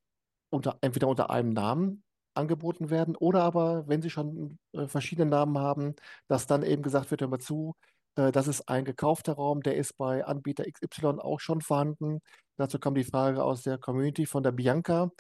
[0.51, 2.03] unter, entweder unter einem Namen
[2.35, 5.95] angeboten werden oder aber, wenn sie schon äh, verschiedene Namen haben,
[6.27, 7.75] dass dann eben gesagt wird, hör mal zu,
[8.15, 12.19] äh, das ist ein gekaufter Raum, der ist bei Anbieter XY auch schon vorhanden.
[12.57, 15.11] Dazu kam die Frage aus der Community von der Bianca.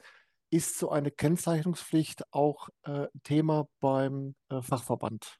[0.51, 5.37] Ist so eine Kennzeichnungspflicht auch äh, Thema beim äh, Fachverband?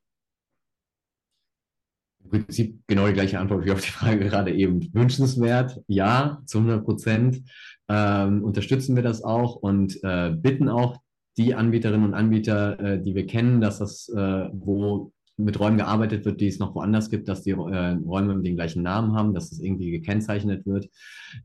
[2.23, 4.91] Im Prinzip genau die gleiche Antwort wie auf die Frage gerade eben.
[4.93, 7.43] Wünschenswert, ja, zu 100 Prozent.
[7.87, 10.99] Ähm, unterstützen wir das auch und äh, bitten auch
[11.37, 16.25] die Anbieterinnen und Anbieter, äh, die wir kennen, dass das, äh, wo mit Räumen gearbeitet
[16.25, 19.49] wird, die es noch woanders gibt, dass die äh, Räume den gleichen Namen haben, dass
[19.49, 20.89] das irgendwie gekennzeichnet wird.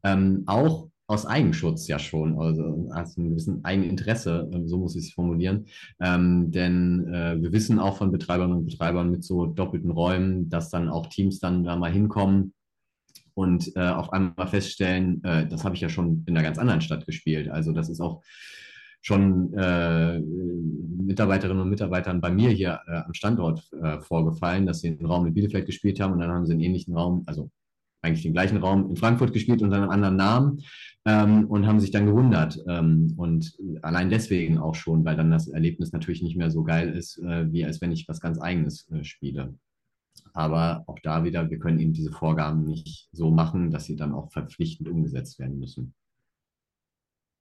[0.04, 5.06] Ähm, auch aus Eigenschutz ja schon, also aus einem gewissen Eigeninteresse, ähm, so muss ich
[5.06, 5.66] es formulieren.
[6.00, 10.70] Ähm, denn äh, wir wissen auch von Betreibern und Betreibern mit so doppelten Räumen, dass
[10.70, 12.54] dann auch Teams dann da mal hinkommen
[13.34, 16.80] und äh, auf einmal feststellen, äh, das habe ich ja schon in einer ganz anderen
[16.80, 17.48] Stadt gespielt.
[17.50, 18.22] Also das ist auch
[19.02, 24.88] schon äh, Mitarbeiterinnen und Mitarbeitern bei mir hier äh, am Standort äh, vorgefallen, dass sie
[24.88, 27.50] einen Raum in Bielefeld gespielt haben und dann haben sie einen ähnlichen Raum, also
[28.02, 30.62] eigentlich den gleichen Raum in Frankfurt gespielt unter einem anderen Namen
[31.04, 32.58] ähm, und haben sich dann gewundert.
[32.68, 36.90] Ähm, und allein deswegen auch schon, weil dann das Erlebnis natürlich nicht mehr so geil
[36.94, 39.54] ist, äh, wie als wenn ich was ganz Eigenes äh, spiele.
[40.32, 44.14] Aber auch da wieder, wir können eben diese Vorgaben nicht so machen, dass sie dann
[44.14, 45.94] auch verpflichtend umgesetzt werden müssen.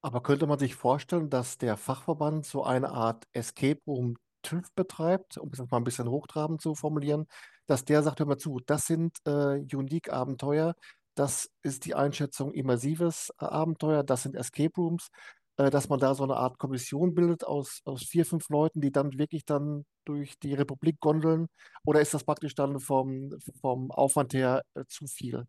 [0.01, 5.37] Aber könnte man sich vorstellen, dass der Fachverband so eine Art Escape Room TÜV betreibt,
[5.37, 7.27] um es mal ein bisschen hochtrabend zu formulieren,
[7.67, 10.75] dass der sagt, hör mal zu, das sind äh, Unique-Abenteuer,
[11.15, 15.09] das ist die Einschätzung immersives äh, Abenteuer, das sind Escape Rooms,
[15.57, 18.91] äh, dass man da so eine Art Kommission bildet aus, aus vier, fünf Leuten, die
[18.91, 21.47] dann wirklich dann durch die Republik gondeln,
[21.83, 25.45] oder ist das praktisch dann vom, vom Aufwand her äh, zu viel?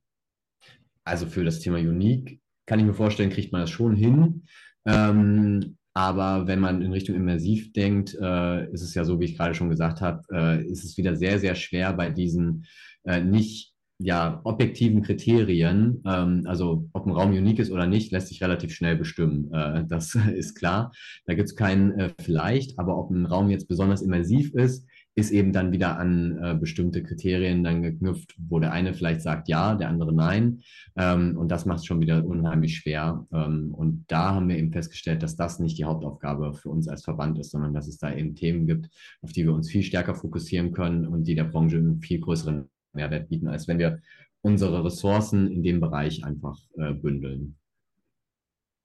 [1.05, 4.45] Also für das Thema Unique kann ich mir vorstellen, kriegt man das schon hin.
[4.85, 9.37] Ähm, aber wenn man in Richtung immersiv denkt, äh, ist es ja so, wie ich
[9.37, 12.67] gerade schon gesagt habe, äh, ist es wieder sehr, sehr schwer bei diesen
[13.05, 13.71] äh, nicht
[14.03, 18.73] ja, objektiven Kriterien, ähm, also ob ein Raum unique ist oder nicht, lässt sich relativ
[18.73, 19.53] schnell bestimmen.
[19.53, 20.93] Äh, das ist klar.
[21.27, 24.89] Da gibt es kein äh, vielleicht, aber ob ein Raum jetzt besonders immersiv ist,
[25.21, 29.49] ist eben dann wieder an äh, bestimmte Kriterien dann geknüpft, wo der eine vielleicht sagt
[29.49, 30.63] ja, der andere nein.
[30.97, 33.27] Ähm, und das macht es schon wieder unheimlich schwer.
[33.33, 37.05] Ähm, und da haben wir eben festgestellt, dass das nicht die Hauptaufgabe für uns als
[37.05, 38.89] Verband ist, sondern dass es da eben Themen gibt,
[39.23, 42.69] auf die wir uns viel stärker fokussieren können und die der Branche einen viel größeren
[42.93, 44.01] Mehrwert bieten, als wenn wir
[44.43, 47.57] unsere Ressourcen in dem Bereich einfach äh, bündeln.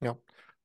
[0.02, 0.17] Ja,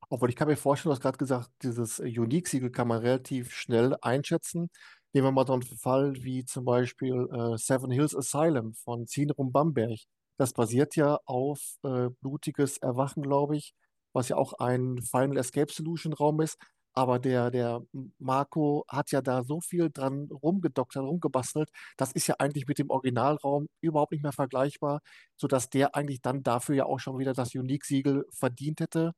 [0.09, 3.97] obwohl ich kann mir vorstellen, du hast gerade gesagt, dieses Unique-Siegel kann man relativ schnell
[4.03, 4.69] einschätzen.
[5.13, 9.51] Nehmen wir mal so einen Fall wie zum Beispiel äh, Seven Hills Asylum von Zinerum
[9.53, 9.99] Bamberg.
[10.39, 13.75] Das basiert ja auf äh, blutiges Erwachen, glaube ich,
[14.13, 16.59] was ja auch ein Final Escape Solution Raum ist.
[16.93, 17.83] Aber der, der
[18.19, 21.71] Marco hat ja da so viel dran rumgedoktert, rumgebastelt.
[21.97, 25.01] Das ist ja eigentlich mit dem Originalraum überhaupt nicht mehr vergleichbar,
[25.37, 29.13] sodass der eigentlich dann dafür ja auch schon wieder das Unique-Siegel verdient hätte.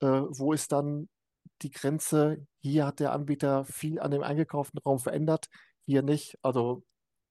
[0.00, 1.08] Äh, wo ist dann
[1.62, 5.48] die Grenze, hier hat der Anbieter viel an dem eingekauften Raum verändert,
[5.86, 6.38] hier nicht.
[6.42, 6.84] Also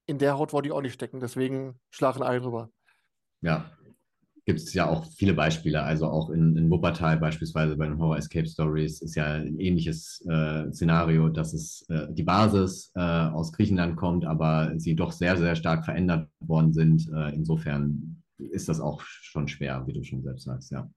[0.05, 2.69] in der Haut wollte ich auch nicht stecken, deswegen schlagen Ei drüber.
[3.41, 3.69] Ja,
[4.45, 5.83] gibt es ja auch viele Beispiele.
[5.83, 10.25] Also auch in, in Wuppertal beispielsweise bei den Horror Escape Stories ist ja ein ähnliches
[10.29, 15.37] äh, Szenario, dass es äh, die Basis äh, aus Griechenland kommt, aber sie doch sehr,
[15.37, 17.09] sehr stark verändert worden sind.
[17.13, 20.89] Äh, insofern ist das auch schon schwer, wie du schon selbst sagst, ja.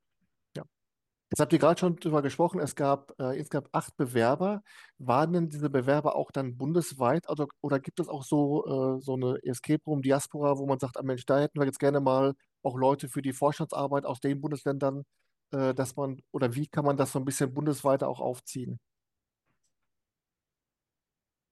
[1.30, 4.62] Jetzt habt ihr gerade schon darüber gesprochen, es gab äh, insgesamt acht Bewerber.
[4.98, 9.14] Waren denn diese Bewerber auch dann bundesweit also, oder gibt es auch so, äh, so
[9.14, 12.34] eine Escape Room Diaspora, wo man sagt, ah, Mensch, da hätten wir jetzt gerne mal
[12.62, 15.02] auch Leute für die Vorstandsarbeit aus den Bundesländern,
[15.52, 18.78] äh, dass man, oder wie kann man das so ein bisschen bundesweit auch aufziehen?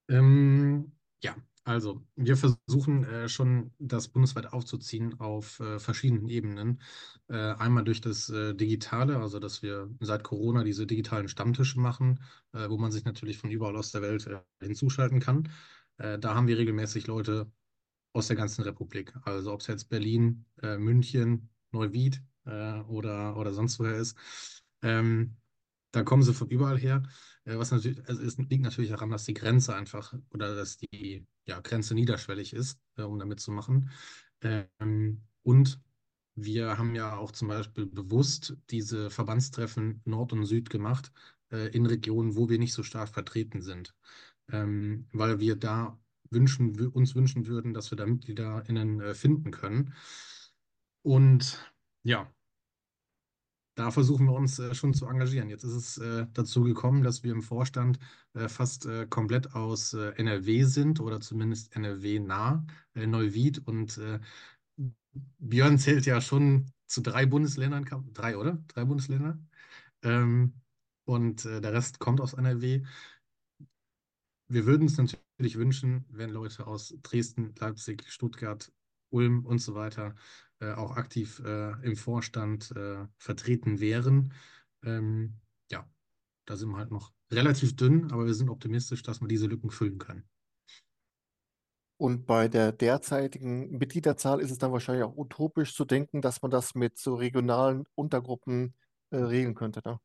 [0.09, 6.83] Ähm, ja, also, wir versuchen äh, schon, das bundesweit aufzuziehen auf äh, verschiedenen Ebenen.
[7.29, 12.20] Äh, einmal durch das äh, Digitale, also dass wir seit Corona diese digitalen Stammtische machen,
[12.53, 15.48] äh, wo man sich natürlich von überall aus der Welt äh, hinzuschalten kann.
[15.96, 17.53] da haben wir regelmäßig Leute
[18.12, 19.14] aus der ganzen Republik.
[19.22, 24.16] Also ob es jetzt Berlin, München, Neuwied oder, oder sonst woher ist.
[24.83, 25.37] Ähm,
[25.94, 27.02] da kommen sie von überall her.
[27.44, 31.61] Was natürlich, also es liegt natürlich daran, dass die Grenze einfach oder dass die ja,
[31.61, 33.90] Grenze niederschwellig ist, äh, um damit zu machen.
[34.40, 35.80] Ähm, und
[36.35, 41.12] wir haben ja auch zum Beispiel bewusst diese Verbandstreffen Nord und Süd gemacht,
[41.50, 43.94] äh, in Regionen, wo wir nicht so stark vertreten sind,
[44.50, 45.98] ähm, weil wir da
[46.30, 49.94] wünschen, uns wünschen würden, dass wir da MitgliederInnen äh, finden können.
[51.02, 51.59] Und
[52.02, 52.34] ja,
[53.75, 55.49] da versuchen wir uns äh, schon zu engagieren.
[55.49, 57.99] Jetzt ist es äh, dazu gekommen, dass wir im Vorstand
[58.35, 63.67] äh, fast äh, komplett aus äh, NRW sind oder zumindest NRW-nah, äh, Neuwied.
[63.67, 64.01] Und
[65.39, 68.63] Björn zählt ja schon zu drei Bundesländern, drei, oder?
[68.69, 69.39] Drei Bundesländer.
[70.03, 70.55] Ähm,
[71.07, 72.83] und der Rest kommt aus NRW.
[74.49, 78.73] Wir würden es natürlich wünschen, wenn Leute aus Dresden, Leipzig, Stuttgart,
[79.11, 80.15] Ulm und so weiter
[80.61, 84.33] äh, auch aktiv äh, im Vorstand äh, vertreten wären.
[84.83, 85.40] Ähm,
[85.71, 85.88] ja,
[86.47, 89.71] da sind wir halt noch relativ dünn, aber wir sind optimistisch, dass wir diese Lücken
[89.71, 90.25] füllen können.
[91.97, 96.51] Und bei der derzeitigen Mitgliederzahl ist es dann wahrscheinlich auch utopisch zu denken, dass man
[96.51, 98.75] das mit so regionalen Untergruppen
[99.11, 99.81] äh, regeln könnte.
[99.85, 100.01] Ne?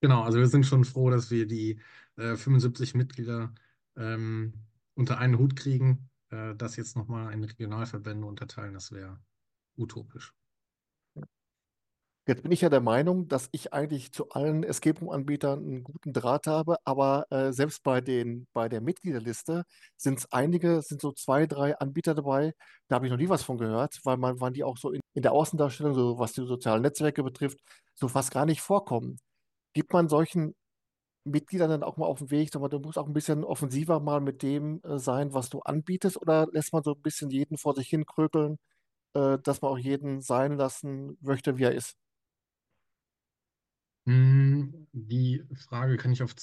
[0.00, 1.80] Genau, also wir sind schon froh, dass wir die
[2.16, 3.54] äh, 75 Mitglieder
[3.96, 4.52] ähm,
[4.94, 6.10] unter einen Hut kriegen.
[6.30, 9.20] Äh, das jetzt nochmal in Regionalverbände unterteilen, das wäre
[9.76, 10.34] utopisch.
[12.28, 16.12] Jetzt bin ich ja der Meinung, dass ich eigentlich zu allen Escape Room-Anbietern einen guten
[16.12, 19.62] Draht habe, aber äh, selbst bei den, bei der Mitgliederliste
[19.96, 22.52] sind es einige, sind so zwei, drei Anbieter dabei,
[22.88, 25.00] da habe ich noch nie was von gehört, weil man, waren die auch so in,
[25.14, 27.60] in der Außendarstellung, so was die sozialen Netzwerke betrifft,
[27.94, 29.20] so fast gar nicht vorkommen.
[29.72, 30.56] Gibt man solchen
[31.26, 34.20] Mitgliedern dann auch mal auf den Weg, mal, du musst auch ein bisschen offensiver mal
[34.20, 37.74] mit dem äh, sein, was du anbietest, oder lässt man so ein bisschen jeden vor
[37.74, 38.58] sich hin krökeln,
[39.14, 41.96] äh, dass man auch jeden sein lassen möchte, wie er ist?
[44.06, 46.34] Hm, Die Frage kann ich auf,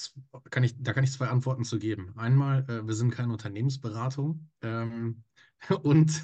[0.50, 2.12] kann ich, da kann ich zwei Antworten zu geben.
[2.18, 5.24] Einmal, äh, wir sind keine Unternehmensberatung ähm,
[5.82, 6.22] und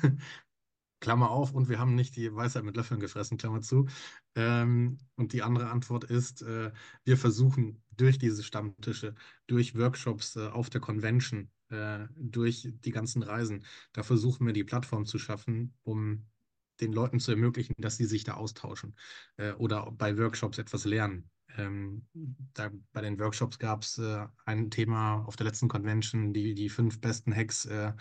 [1.00, 3.86] Klammer auf, und wir haben nicht die Weisheit mit Löffeln gefressen, Klammer zu.
[4.34, 6.72] Ähm, und die andere Antwort ist, äh,
[7.04, 9.14] wir versuchen durch diese Stammtische,
[9.46, 14.64] durch Workshops äh, auf der Convention, äh, durch die ganzen Reisen, da versuchen wir die
[14.64, 16.26] Plattform zu schaffen, um
[16.80, 18.94] den Leuten zu ermöglichen, dass sie sich da austauschen
[19.36, 21.30] äh, oder bei Workshops etwas lernen.
[21.56, 22.06] Ähm,
[22.54, 26.68] da, bei den Workshops gab es äh, ein Thema auf der letzten Convention, die, die
[26.68, 27.92] fünf besten Hacks, äh,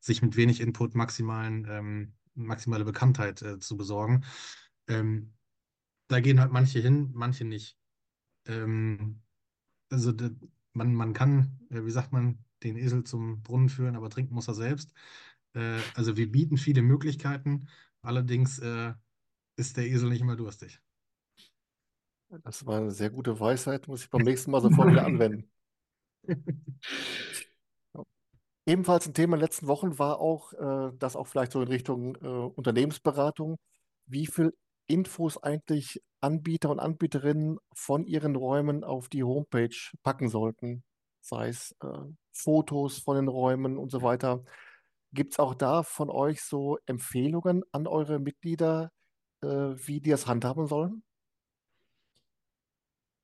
[0.00, 2.12] sich mit wenig Input maximalen, ähm,
[2.46, 4.24] maximale Bekanntheit äh, zu besorgen.
[4.88, 5.34] Ähm,
[6.08, 7.76] da gehen halt manche hin, manche nicht.
[8.46, 9.20] Ähm,
[9.90, 10.30] also de,
[10.72, 14.48] man, man kann, äh, wie sagt man, den Esel zum Brunnen führen, aber trinken muss
[14.48, 14.92] er selbst.
[15.54, 17.68] Äh, also wir bieten viele Möglichkeiten,
[18.02, 18.94] allerdings äh,
[19.56, 20.80] ist der Esel nicht immer durstig.
[22.44, 25.50] Das war eine sehr gute Weisheit, muss ich beim nächsten Mal sofort wieder anwenden.
[28.68, 31.68] Ebenfalls ein Thema in den letzten Wochen war auch, äh, das auch vielleicht so in
[31.68, 33.56] Richtung äh, Unternehmensberatung,
[34.04, 34.52] wie viel
[34.86, 40.84] Infos eigentlich Anbieter und Anbieterinnen von ihren Räumen auf die Homepage packen sollten.
[41.22, 41.86] Sei es äh,
[42.34, 44.44] Fotos von den Räumen und so weiter.
[45.12, 48.90] Gibt es auch da von euch so Empfehlungen an eure Mitglieder,
[49.42, 51.02] äh, wie die das handhaben sollen?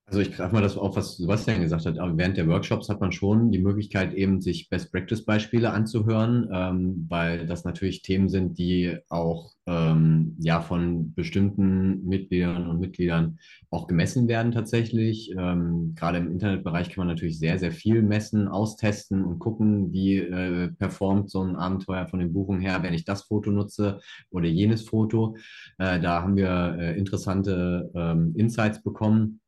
[0.06, 1.98] Also ich greife mal das auf, was Sebastian gesagt hat.
[1.98, 7.46] Aber während der Workshops hat man schon die Möglichkeit, eben sich Best-Practice-Beispiele anzuhören, ähm, weil
[7.46, 13.38] das natürlich Themen sind, die auch ähm, ja von bestimmten Mitgliedern und Mitgliedern
[13.70, 15.34] auch gemessen werden tatsächlich.
[15.38, 20.18] Ähm, gerade im Internetbereich kann man natürlich sehr, sehr viel messen, austesten und gucken, wie
[20.18, 24.48] äh, performt so ein Abenteuer von den Buchungen her, wenn ich das Foto nutze oder
[24.48, 25.36] jenes Foto.
[25.78, 29.40] Äh, da haben wir äh, interessante ähm, Insights bekommen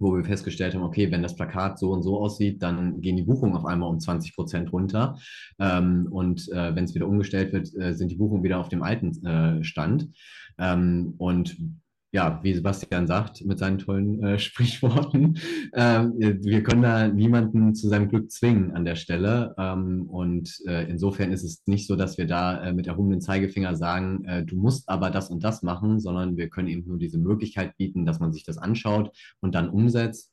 [0.00, 3.22] wo wir festgestellt haben, okay, wenn das Plakat so und so aussieht, dann gehen die
[3.22, 5.18] Buchungen auf einmal um 20 Prozent runter.
[5.58, 8.82] Ähm, und äh, wenn es wieder umgestellt wird, äh, sind die Buchungen wieder auf dem
[8.82, 10.08] alten äh, Stand.
[10.58, 11.56] Ähm, und
[12.12, 15.38] ja, wie Sebastian sagt, mit seinen tollen äh, Sprichworten,
[15.72, 19.54] äh, wir können da niemanden zu seinem Glück zwingen an der Stelle.
[19.58, 23.76] Ähm, und äh, insofern ist es nicht so, dass wir da äh, mit erhobenen Zeigefinger
[23.76, 27.18] sagen, äh, du musst aber das und das machen, sondern wir können eben nur diese
[27.18, 30.32] Möglichkeit bieten, dass man sich das anschaut und dann umsetzt.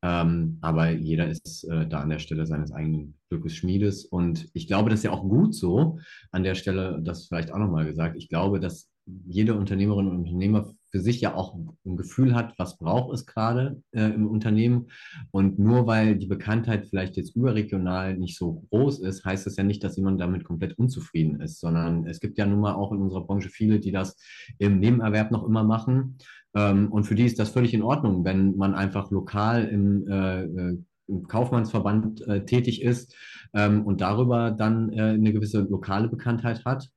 [0.00, 4.04] Ähm, aber jeder ist äh, da an der Stelle seines eigenen Glückes Schmiedes.
[4.04, 5.98] Und ich glaube, das ist ja auch gut so.
[6.30, 8.88] An der Stelle, das vielleicht auch nochmal gesagt, ich glaube, dass
[9.26, 13.82] jede Unternehmerin und Unternehmer für sich ja auch ein Gefühl hat, was braucht es gerade
[13.92, 14.88] äh, im Unternehmen.
[15.30, 19.64] Und nur weil die Bekanntheit vielleicht jetzt überregional nicht so groß ist, heißt das ja
[19.64, 22.98] nicht, dass jemand damit komplett unzufrieden ist, sondern es gibt ja nun mal auch in
[22.98, 24.16] unserer Branche viele, die das
[24.58, 26.18] im Nebenerwerb noch immer machen.
[26.54, 30.44] Ähm, und für die ist das völlig in Ordnung, wenn man einfach lokal im, äh,
[30.44, 33.16] äh im Kaufmannsverband äh, tätig ist
[33.54, 36.90] ähm, und darüber dann äh, eine gewisse lokale Bekanntheit hat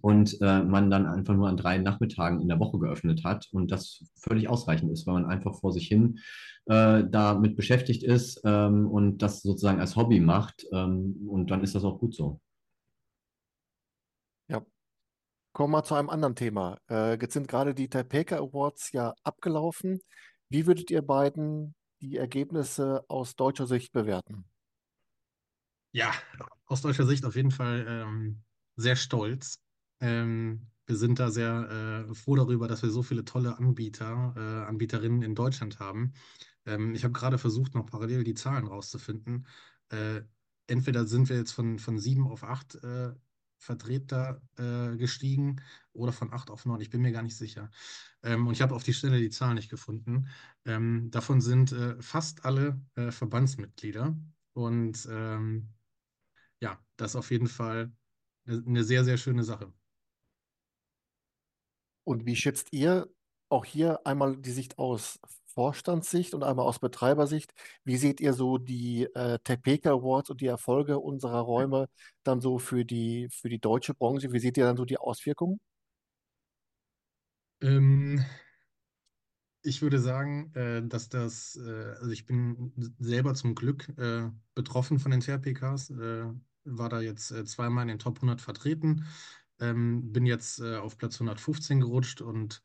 [0.00, 3.70] und äh, man dann einfach nur an drei Nachmittagen in der Woche geöffnet hat und
[3.70, 6.18] das völlig ausreichend ist, weil man einfach vor sich hin
[6.66, 11.74] äh, damit beschäftigt ist ähm, und das sozusagen als Hobby macht ähm, und dann ist
[11.74, 12.40] das auch gut so.
[14.48, 14.62] Ja,
[15.52, 16.78] kommen wir mal zu einem anderen Thema.
[16.90, 20.00] Äh, jetzt sind gerade die Taipei Awards ja abgelaufen.
[20.48, 24.44] Wie würdet ihr beiden die Ergebnisse aus deutscher Sicht bewerten?
[25.92, 26.12] Ja,
[26.66, 28.42] aus deutscher Sicht auf jeden Fall ähm,
[28.76, 29.58] sehr stolz.
[30.00, 34.68] Ähm, wir sind da sehr äh, froh darüber, dass wir so viele tolle Anbieter, äh,
[34.68, 36.14] Anbieterinnen in Deutschland haben.
[36.66, 39.46] Ähm, ich habe gerade versucht, noch parallel die Zahlen rauszufinden.
[39.90, 40.22] Äh,
[40.66, 43.14] entweder sind wir jetzt von, von sieben auf acht äh,
[43.58, 45.60] Vertreter äh, gestiegen
[45.92, 46.80] oder von acht auf neun.
[46.80, 47.70] Ich bin mir gar nicht sicher.
[48.22, 50.28] Ähm, und ich habe auf die Stelle die Zahlen nicht gefunden.
[50.64, 54.16] Ähm, davon sind äh, fast alle Verbandsmitglieder.
[54.52, 55.74] Und ähm,
[56.60, 57.92] ja, das ist auf jeden Fall
[58.46, 59.72] eine sehr, sehr schöne Sache.
[62.08, 63.06] Und wie schätzt ihr
[63.50, 67.52] auch hier einmal die Sicht aus Vorstandssicht und einmal aus Betreibersicht.
[67.84, 71.90] Wie seht ihr so die äh, Tepeka Awards und die Erfolge unserer Räume
[72.22, 74.32] dann so für die, für die deutsche Branche?
[74.32, 75.60] Wie seht ihr dann so die Auswirkungen?
[77.60, 78.24] Ähm,
[79.62, 84.98] ich würde sagen, äh, dass das, äh, also ich bin selber zum Glück äh, betroffen
[84.98, 86.24] von den TRPKs, äh,
[86.64, 89.04] war da jetzt äh, zweimal in den Top 100 vertreten,
[89.60, 92.62] ähm, bin jetzt äh, auf Platz 115 gerutscht und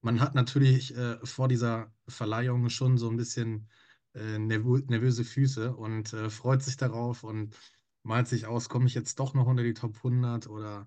[0.00, 3.68] man hat natürlich äh, vor dieser Verleihung schon so ein bisschen
[4.14, 7.56] äh, nervö nervöse Füße und äh, freut sich darauf und
[8.02, 10.86] malt sich aus, komme ich jetzt doch noch unter die Top 100 oder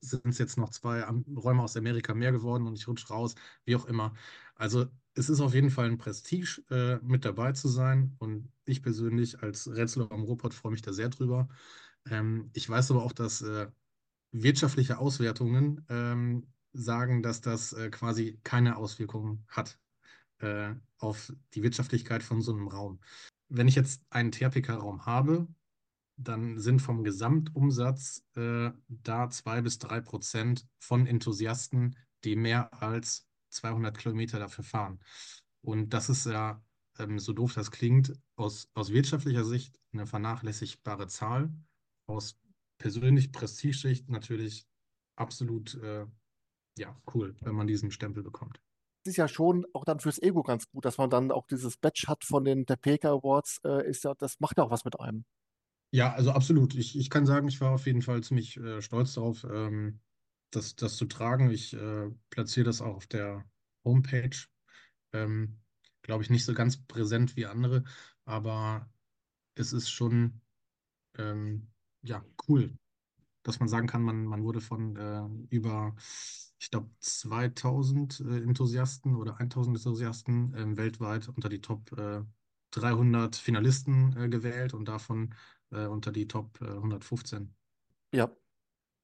[0.00, 3.34] sind es jetzt noch zwei Räume aus Amerika mehr geworden und ich rutsche raus,
[3.64, 4.14] wie auch immer.
[4.54, 8.82] Also es ist auf jeden Fall ein Prestige, äh, mit dabei zu sein und ich
[8.82, 11.48] persönlich als Rätsel am Robot freue mich da sehr drüber.
[12.06, 13.68] Ähm, ich weiß aber auch, dass äh,
[14.32, 19.78] wirtschaftliche Auswertungen ähm, sagen, dass das äh, quasi keine Auswirkungen hat
[20.38, 23.00] äh, auf die Wirtschaftlichkeit von so einem Raum.
[23.48, 25.46] Wenn ich jetzt einen THPK-Raum habe,
[26.16, 33.26] dann sind vom Gesamtumsatz äh, da zwei bis drei Prozent von Enthusiasten, die mehr als
[33.50, 35.00] 200 Kilometer dafür fahren.
[35.60, 36.62] Und das ist ja,
[36.98, 41.52] ähm, so doof das klingt, aus, aus wirtschaftlicher Sicht eine vernachlässigbare Zahl.
[42.06, 42.38] Aus
[42.78, 44.66] persönlich Prestigesicht natürlich
[45.16, 46.06] absolut äh,
[46.78, 48.60] ja, cool, wenn man diesen Stempel bekommt.
[49.04, 51.76] Es ist ja schon auch dann fürs Ego ganz gut, dass man dann auch dieses
[51.76, 53.60] Badge hat von den Tepeka Awards.
[53.64, 55.24] Äh, ist ja, das macht ja auch was mit einem.
[55.92, 56.74] Ja, also absolut.
[56.74, 60.00] Ich, ich kann sagen, ich war auf jeden Fall ziemlich äh, stolz darauf, ähm,
[60.50, 61.50] das, das zu tragen.
[61.50, 63.44] Ich äh, platziere das auch auf der
[63.84, 64.36] Homepage.
[65.12, 65.60] Ähm,
[66.02, 67.84] glaube ich, nicht so ganz präsent wie andere,
[68.24, 68.90] aber
[69.54, 70.40] es ist schon
[71.16, 71.68] ähm,
[72.06, 72.78] ja, cool,
[73.44, 75.94] dass man sagen kann, man, man wurde von äh, über,
[76.58, 82.22] ich glaube, 2000 äh, Enthusiasten oder 1000 Enthusiasten ähm, weltweit unter die Top äh,
[82.72, 85.34] 300 Finalisten äh, gewählt und davon
[85.72, 87.54] äh, unter die Top äh, 115.
[88.12, 88.30] Ja,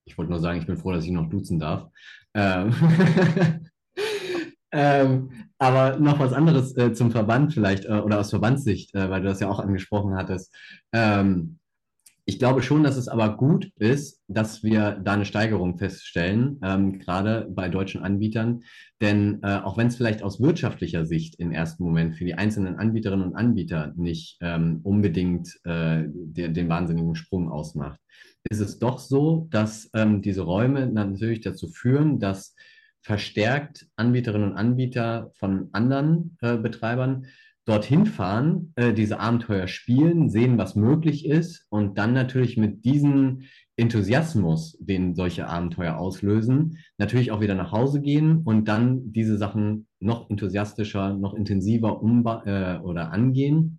[0.05, 1.88] Ich wollte nur sagen, ich bin froh, dass ich noch duzen darf.
[2.34, 2.74] Ähm,
[4.72, 9.22] ähm, aber noch was anderes äh, zum Verband vielleicht äh, oder aus Verbandssicht, äh, weil
[9.22, 10.55] du das ja auch angesprochen hattest.
[10.92, 11.59] Ähm,
[12.32, 16.98] ich glaube schon, dass es aber gut ist, dass wir da eine Steigerung feststellen, ähm,
[16.98, 18.60] gerade bei deutschen Anbietern.
[19.02, 22.76] Denn äh, auch wenn es vielleicht aus wirtschaftlicher Sicht im ersten Moment für die einzelnen
[22.76, 28.00] Anbieterinnen und Anbieter nicht ähm, unbedingt äh, den, den wahnsinnigen Sprung ausmacht,
[28.48, 32.54] ist es doch so, dass ähm, diese Räume natürlich dazu führen, dass
[33.02, 37.26] verstärkt Anbieterinnen und Anbieter von anderen äh, Betreibern
[37.64, 43.42] dorthin fahren, äh, diese Abenteuer spielen, sehen, was möglich ist und dann natürlich mit diesem
[43.76, 49.86] Enthusiasmus, den solche Abenteuer auslösen, natürlich auch wieder nach Hause gehen und dann diese Sachen
[49.98, 52.02] noch enthusiastischer, noch intensiver
[52.44, 53.78] äh, oder angehen.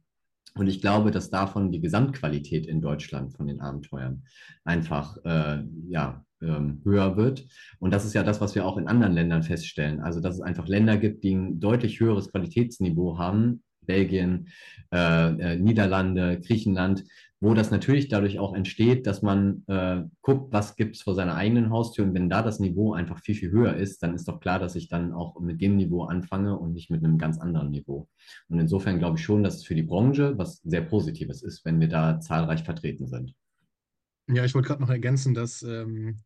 [0.56, 4.24] Und ich glaube, dass davon die Gesamtqualität in Deutschland von den Abenteuern
[4.64, 7.46] einfach äh, ja, ähm, höher wird.
[7.80, 10.02] Und das ist ja das, was wir auch in anderen Ländern feststellen.
[10.02, 14.50] Also, dass es einfach Länder gibt, die ein deutlich höheres Qualitätsniveau haben, Belgien,
[14.92, 17.04] äh, äh, Niederlande, Griechenland,
[17.40, 21.36] wo das natürlich dadurch auch entsteht, dass man äh, guckt, was gibt es vor seiner
[21.36, 22.06] eigenen Haustür.
[22.06, 24.76] Und wenn da das Niveau einfach viel, viel höher ist, dann ist doch klar, dass
[24.76, 28.08] ich dann auch mit dem Niveau anfange und nicht mit einem ganz anderen Niveau.
[28.48, 31.82] Und insofern glaube ich schon, dass es für die Branche was sehr Positives ist, wenn
[31.82, 33.34] wir da zahlreich vertreten sind.
[34.30, 36.20] Ja, ich wollte gerade noch ergänzen, dass ähm,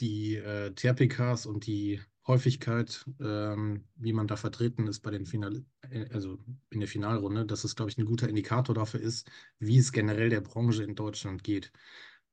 [0.00, 5.64] die äh, TRPKs und die Häufigkeit, ähm, wie man da vertreten ist bei den Final,
[5.90, 6.38] äh, also
[6.70, 10.30] in der Finalrunde, dass es, glaube ich, ein guter Indikator dafür ist, wie es generell
[10.30, 11.72] der Branche in Deutschland geht.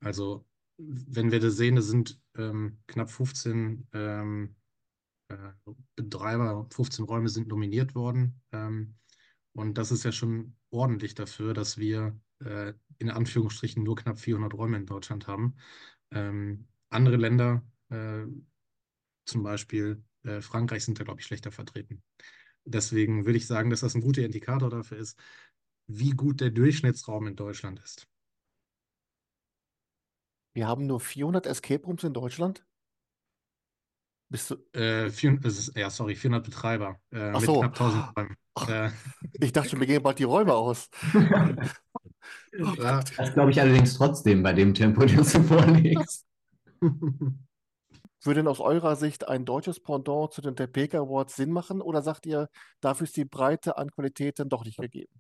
[0.02, 0.46] Also,
[0.78, 4.56] wenn wir das sehen, es sind ähm, knapp 15 ähm,
[5.30, 5.38] äh,
[5.96, 8.42] Betreiber, 15 Räume sind nominiert worden.
[8.52, 8.96] Ähm,
[9.54, 14.54] und das ist ja schon ordentlich dafür, dass wir äh, in Anführungsstrichen nur knapp 400
[14.54, 15.56] Räume in Deutschland haben.
[16.12, 18.26] Ähm, andere Länder, äh,
[19.26, 22.04] zum Beispiel äh, Frankreich, sind da, glaube ich, schlechter vertreten.
[22.66, 25.20] Deswegen würde ich sagen, dass das ein guter Indikator dafür ist,
[25.88, 28.08] wie gut der Durchschnittsraum in Deutschland ist.
[30.54, 32.66] wir haben nur 400 Escape Rooms in Deutschland.
[34.30, 37.60] Bist du, Äh, vier, ist, ja, sorry, 400 Betreiber äh, Ach mit so.
[37.60, 38.36] knapp 1000 Räumen.
[38.56, 38.70] Ach.
[38.70, 38.92] Äh,
[39.40, 40.90] ich dachte schon, wir gehen bald die Räume aus.
[42.58, 46.26] Das glaube ich allerdings trotzdem bei dem Tempo, das du vorlegst.
[48.26, 52.02] Würde denn aus eurer Sicht ein deutsches Pendant zu den Tepeka Awards Sinn machen oder
[52.02, 52.50] sagt ihr,
[52.82, 55.14] dafür ist die Breite an Qualität dann doch nicht gegeben?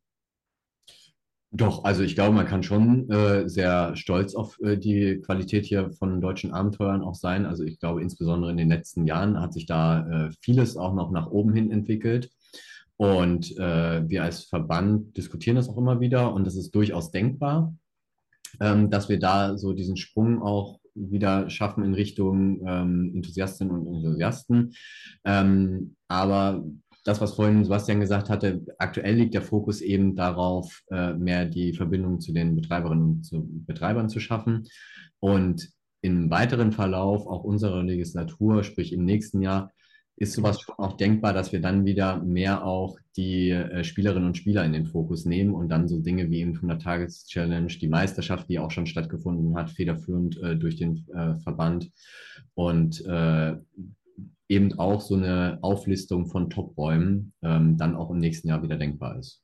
[1.51, 5.91] Doch, also ich glaube, man kann schon äh, sehr stolz auf äh, die Qualität hier
[5.91, 7.45] von deutschen Abenteuern auch sein.
[7.45, 11.11] Also ich glaube, insbesondere in den letzten Jahren hat sich da äh, vieles auch noch
[11.11, 12.29] nach oben hin entwickelt.
[12.97, 17.73] Und äh, wir als Verband diskutieren das auch immer wieder und es ist durchaus denkbar,
[18.59, 23.95] ähm, dass wir da so diesen Sprung auch wieder schaffen in Richtung ähm, Enthusiastinnen und
[23.95, 24.73] Enthusiasten.
[25.25, 26.63] Ähm, aber
[27.03, 31.73] das, was vorhin Sebastian gesagt hatte, aktuell liegt der Fokus eben darauf, äh, mehr die
[31.73, 34.67] Verbindung zu den Betreiberinnen und zu Betreibern zu schaffen.
[35.19, 35.69] Und
[36.01, 39.71] im weiteren Verlauf auch unserer Legislatur, sprich im nächsten Jahr,
[40.17, 44.37] ist sowas schon auch denkbar, dass wir dann wieder mehr auch die äh, Spielerinnen und
[44.37, 48.59] Spieler in den Fokus nehmen und dann so Dinge wie eben 100-Tages-Challenge, die Meisterschaft, die
[48.59, 51.91] auch schon stattgefunden hat, federführend äh, durch den äh, Verband
[52.53, 53.55] und äh,
[54.47, 59.17] eben auch so eine Auflistung von Top-Räumen ähm, dann auch im nächsten Jahr wieder denkbar
[59.17, 59.41] ist.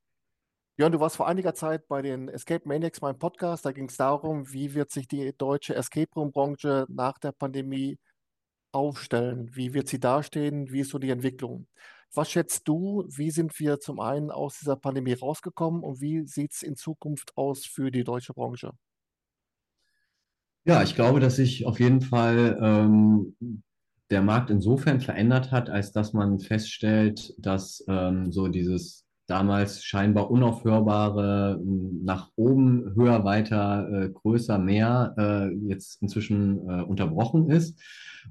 [0.78, 3.65] Björn, du warst vor einiger Zeit bei den Escape Maniacs, meinem Podcast.
[3.65, 7.97] Da ging es darum, wie wird sich die deutsche Escape Room-Branche nach der Pandemie
[8.72, 9.55] aufstellen?
[9.55, 10.72] Wie wird sie dastehen?
[10.72, 11.67] Wie ist so die Entwicklung?
[12.13, 16.51] Was schätzt du, wie sind wir zum einen aus dieser Pandemie rausgekommen und wie sieht
[16.53, 18.72] es in Zukunft aus für die deutsche Branche?
[20.65, 23.63] Ja, ich glaube, dass sich auf jeden Fall ähm,
[24.11, 29.01] der Markt insofern verändert hat, als dass man feststellt, dass ähm, so dieses
[29.32, 31.57] damals scheinbar unaufhörbare
[32.03, 37.79] nach oben, höher, weiter, äh, größer, mehr äh, jetzt inzwischen äh, unterbrochen ist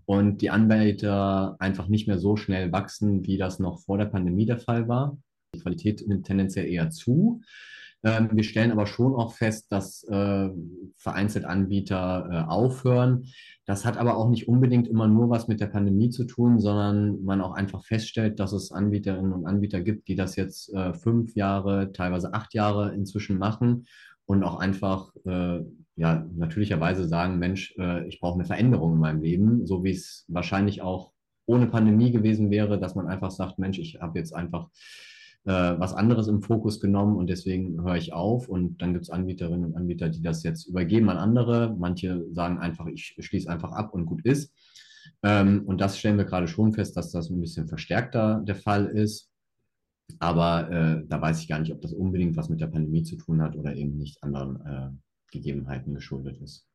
[0.04, 4.44] und die Anbieter einfach nicht mehr so schnell wachsen, wie das noch vor der Pandemie
[4.44, 5.16] der Fall war.
[5.54, 7.40] Die Qualität nimmt tendenziell eher zu.
[8.02, 10.48] Ähm, wir stellen aber schon auch fest, dass äh,
[10.96, 13.26] vereinzelt Anbieter äh, aufhören.
[13.66, 17.22] Das hat aber auch nicht unbedingt immer nur was mit der Pandemie zu tun, sondern
[17.24, 21.34] man auch einfach feststellt, dass es Anbieterinnen und Anbieter gibt, die das jetzt äh, fünf
[21.34, 23.86] Jahre, teilweise acht Jahre inzwischen machen
[24.24, 25.60] und auch einfach äh,
[25.96, 30.24] ja natürlicherweise sagen, Mensch, äh, ich brauche eine Veränderung in meinem Leben, so wie es
[30.28, 31.12] wahrscheinlich auch
[31.46, 34.68] ohne Pandemie gewesen wäre, dass man einfach sagt, Mensch, ich habe jetzt einfach
[35.44, 38.48] äh, was anderes im Fokus genommen und deswegen höre ich auf.
[38.48, 41.74] Und dann gibt es Anbieterinnen und Anbieter, die das jetzt übergeben an andere.
[41.78, 44.52] Manche sagen einfach, ich schließe einfach ab und gut ist.
[45.22, 48.86] Ähm, und das stellen wir gerade schon fest, dass das ein bisschen verstärkter der Fall
[48.86, 49.30] ist.
[50.18, 53.16] Aber äh, da weiß ich gar nicht, ob das unbedingt was mit der Pandemie zu
[53.16, 54.90] tun hat oder eben nicht anderen äh,
[55.30, 56.66] Gegebenheiten geschuldet ist.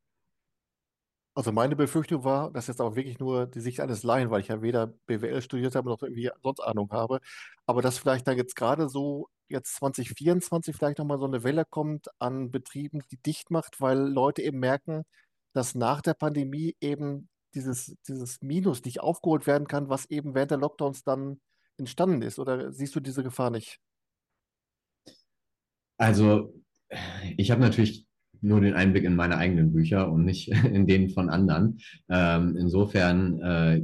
[1.38, 4.40] Also meine Befürchtung war, das ist jetzt aber wirklich nur die Sicht eines Laien, weil
[4.40, 7.20] ich ja weder BWL studiert habe noch irgendwie sonst Ahnung habe,
[7.66, 12.08] aber dass vielleicht dann jetzt gerade so jetzt 2024 vielleicht nochmal so eine Welle kommt
[12.20, 15.04] an Betrieben, die dicht macht, weil Leute eben merken,
[15.52, 20.52] dass nach der Pandemie eben dieses, dieses Minus nicht aufgeholt werden kann, was eben während
[20.52, 21.42] der Lockdowns dann
[21.78, 22.40] entstanden ist.
[22.40, 23.80] Oder siehst du diese Gefahr nicht?
[25.98, 26.54] Also
[27.38, 28.06] ich habe natürlich
[28.46, 31.80] nur den Einblick in meine eigenen Bücher und nicht in denen von anderen.
[32.10, 33.82] Ähm, insofern äh,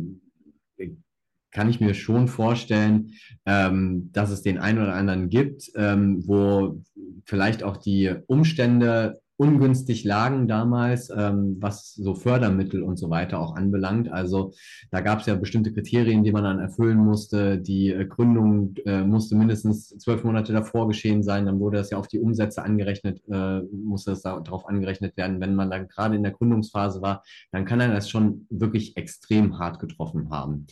[1.51, 3.13] kann ich mir schon vorstellen,
[3.45, 6.81] ähm, dass es den einen oder anderen gibt, ähm, wo
[7.25, 13.55] vielleicht auch die Umstände ungünstig lagen damals, ähm, was so Fördermittel und so weiter auch
[13.55, 14.11] anbelangt.
[14.11, 14.53] Also
[14.91, 17.57] da gab es ja bestimmte Kriterien, die man dann erfüllen musste.
[17.57, 21.47] Die äh, Gründung äh, musste mindestens zwölf Monate davor geschehen sein.
[21.47, 25.41] Dann wurde das ja auf die Umsätze angerechnet, äh, musste das darauf angerechnet werden.
[25.41, 29.57] Wenn man dann gerade in der Gründungsphase war, dann kann er das schon wirklich extrem
[29.57, 30.67] hart getroffen haben.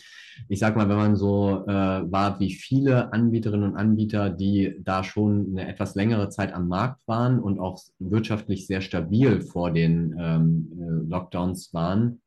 [0.48, 1.72] Ich sag mal, wenn man so äh,
[2.12, 7.00] war wie viele Anbieterinnen und Anbieter, die da schon eine etwas längere Zeit am Markt
[7.08, 12.22] waren und auch wirtschaftlich wirklich sehr stabil vor den ähm, äh, Lockdowns waren,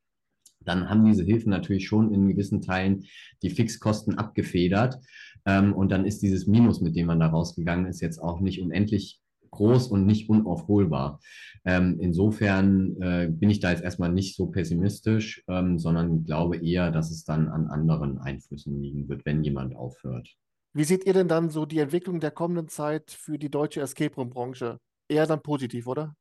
[0.60, 3.04] dann haben diese Hilfen natürlich schon in gewissen Teilen
[3.42, 4.98] die Fixkosten abgefedert.
[5.44, 8.62] Ähm, und dann ist dieses Minus, mit dem man da rausgegangen ist, jetzt auch nicht
[8.62, 9.20] unendlich
[9.50, 11.20] groß und nicht unaufholbar.
[11.64, 16.90] Ähm, insofern äh, bin ich da jetzt erstmal nicht so pessimistisch, ähm, sondern glaube eher,
[16.90, 20.28] dass es dann an anderen Einflüssen liegen wird, wenn jemand aufhört.
[20.74, 24.14] Wie seht ihr denn dann so die Entwicklung der kommenden Zeit für die deutsche Escape
[24.14, 24.78] Room Branche?
[25.08, 26.14] Eher dann positiv, oder?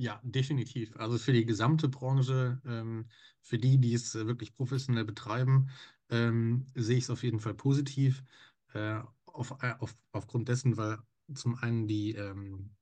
[0.00, 0.96] Ja, definitiv.
[0.96, 3.10] Also für die gesamte Branche, ähm,
[3.42, 5.68] für die, die es äh, wirklich professionell betreiben,
[6.08, 8.24] ähm, sehe ich es auf jeden Fall positiv.
[8.72, 10.98] Äh, auf, äh, auf, aufgrund dessen, weil
[11.34, 12.76] zum einen die, ähm,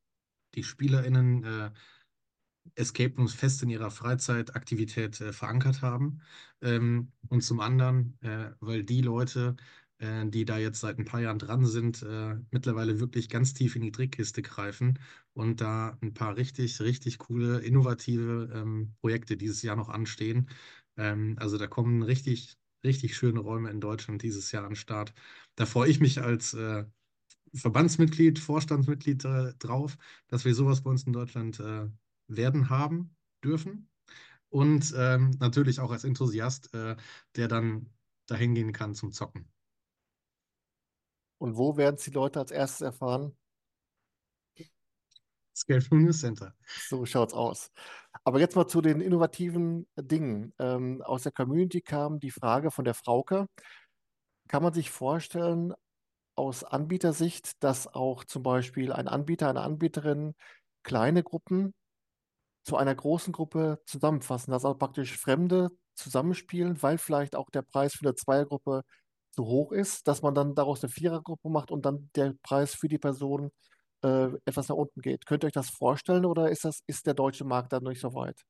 [0.54, 1.72] die SpielerInnen äh,
[2.76, 6.20] Escape Rooms fest in ihrer Freizeitaktivität äh, verankert haben.
[6.60, 9.56] Ähm, und zum anderen, äh, weil die Leute,
[10.00, 13.82] die da jetzt seit ein paar Jahren dran sind, äh, mittlerweile wirklich ganz tief in
[13.82, 14.98] die Trickkiste greifen
[15.32, 20.48] und da ein paar richtig, richtig coole, innovative ähm, Projekte dieses Jahr noch anstehen.
[20.96, 25.14] Ähm, also da kommen richtig, richtig schöne Räume in Deutschland dieses Jahr an den Start.
[25.56, 26.84] Da freue ich mich als äh,
[27.54, 29.96] Verbandsmitglied, Vorstandsmitglied äh, drauf,
[30.28, 31.88] dass wir sowas bei uns in Deutschland äh,
[32.28, 33.88] werden haben dürfen.
[34.50, 36.96] Und ähm, natürlich auch als Enthusiast, äh,
[37.36, 37.90] der dann
[38.26, 39.48] dahin gehen kann zum Zocken.
[41.38, 43.36] Und wo werden es die Leute als erstes erfahren?
[45.54, 46.54] Escape Room News Center.
[46.88, 47.70] So schaut's aus.
[48.24, 50.52] Aber jetzt mal zu den innovativen Dingen.
[50.58, 53.46] Ähm, aus der Community kam die Frage von der Frauke.
[54.48, 55.74] Kann man sich vorstellen,
[56.38, 60.34] aus Anbietersicht, dass auch zum Beispiel ein Anbieter, eine Anbieterin
[60.84, 61.74] kleine Gruppen
[62.64, 67.94] zu einer großen Gruppe zusammenfassen, dass also praktisch Fremde zusammenspielen, weil vielleicht auch der Preis
[67.94, 68.82] für eine Zweiergruppe
[69.30, 72.88] zu hoch ist, dass man dann daraus eine Vierergruppe macht und dann der Preis für
[72.88, 73.50] die Person
[74.02, 75.26] äh, etwas nach unten geht.
[75.26, 78.14] Könnt ihr euch das vorstellen oder ist das, ist der deutsche Markt da nicht so
[78.14, 78.40] weit?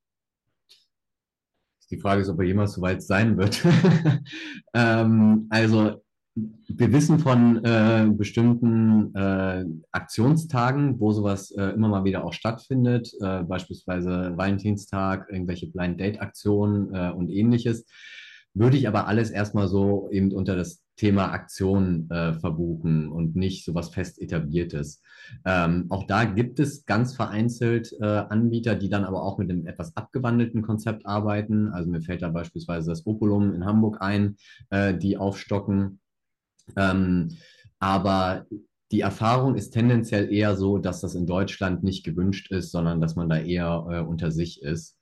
[1.91, 3.64] Die Frage ist, ob er jemals so weit sein wird.
[4.74, 6.03] ähm, also
[6.35, 13.12] wir wissen von äh, bestimmten äh, Aktionstagen, wo sowas äh, immer mal wieder auch stattfindet,
[13.20, 17.87] äh, beispielsweise Valentinstag, irgendwelche Blind Date Aktionen äh, und ähnliches.
[18.59, 23.64] Würde ich aber alles erstmal so eben unter das Thema Aktion äh, verbuchen und nicht
[23.64, 25.00] sowas fest etabliertes.
[25.44, 29.66] Ähm, auch da gibt es ganz vereinzelt äh, Anbieter, die dann aber auch mit einem
[29.66, 31.68] etwas abgewandelten Konzept arbeiten.
[31.68, 34.36] Also mir fällt da beispielsweise das Opulum in Hamburg ein,
[34.70, 36.00] äh, die aufstocken.
[36.76, 37.36] Ähm,
[37.78, 38.46] aber
[38.90, 43.14] die Erfahrung ist tendenziell eher so, dass das in Deutschland nicht gewünscht ist, sondern dass
[43.14, 44.96] man da eher äh, unter sich ist.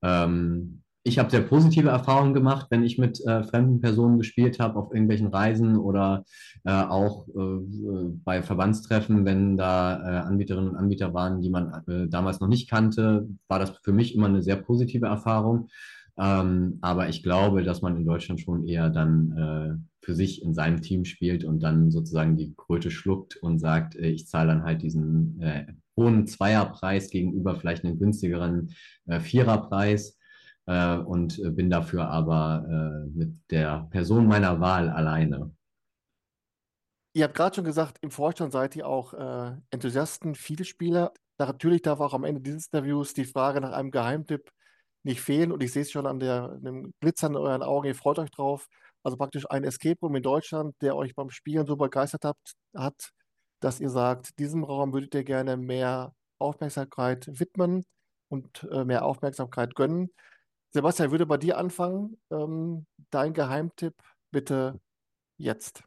[0.00, 4.78] Ähm, ich habe sehr positive Erfahrungen gemacht, wenn ich mit äh, fremden Personen gespielt habe
[4.78, 6.24] auf irgendwelchen Reisen oder
[6.64, 12.06] äh, auch äh, bei Verbandstreffen, wenn da äh, Anbieterinnen und Anbieter waren, die man äh,
[12.08, 15.68] damals noch nicht kannte, war das für mich immer eine sehr positive Erfahrung.
[16.18, 20.52] Ähm, aber ich glaube, dass man in Deutschland schon eher dann äh, für sich in
[20.52, 24.82] seinem Team spielt und dann sozusagen die Kröte schluckt und sagt, ich zahle dann halt
[24.82, 25.42] diesen
[25.94, 28.70] hohen Zweierpreis gegenüber vielleicht einem günstigeren
[29.20, 30.18] Viererpreis
[30.70, 35.52] äh, und bin dafür aber äh, mit der Person meiner Wahl alleine.
[37.12, 41.12] Ihr habt gerade schon gesagt, im Vorstand seid ihr auch äh, Enthusiasten, Vielspieler.
[41.38, 44.52] Natürlich darf auch am Ende dieses Interviews die Frage nach einem Geheimtipp
[45.02, 45.50] nicht fehlen.
[45.50, 48.30] Und ich sehe es schon an der, dem Glitzern in euren Augen, ihr freut euch
[48.30, 48.68] drauf.
[49.02, 53.10] Also praktisch ein Escape Room in Deutschland, der euch beim Spielen so begeistert habt, hat,
[53.58, 57.84] dass ihr sagt, diesem Raum würdet ihr gerne mehr Aufmerksamkeit widmen
[58.28, 60.10] und äh, mehr Aufmerksamkeit gönnen.
[60.72, 62.16] Sebastian, ich würde bei dir anfangen.
[62.30, 63.94] Ähm, dein Geheimtipp
[64.30, 64.80] bitte
[65.36, 65.82] jetzt.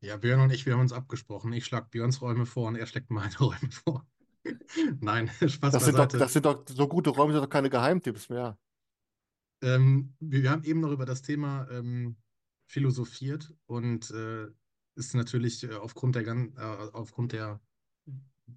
[0.00, 1.52] Ja, Björn und ich, wir haben uns abgesprochen.
[1.52, 4.06] Ich schlage Björns Räume vor und er schlägt meine Räume vor.
[5.00, 8.28] Nein, Spaß das sind, doch, das sind doch so gute Räume, sind doch keine Geheimtipps
[8.28, 8.58] mehr.
[9.62, 12.16] Ähm, wir, wir, haben eben noch über das Thema ähm,
[12.66, 14.48] philosophiert und äh,
[14.96, 17.60] ist natürlich äh, aufgrund der, äh, aufgrund der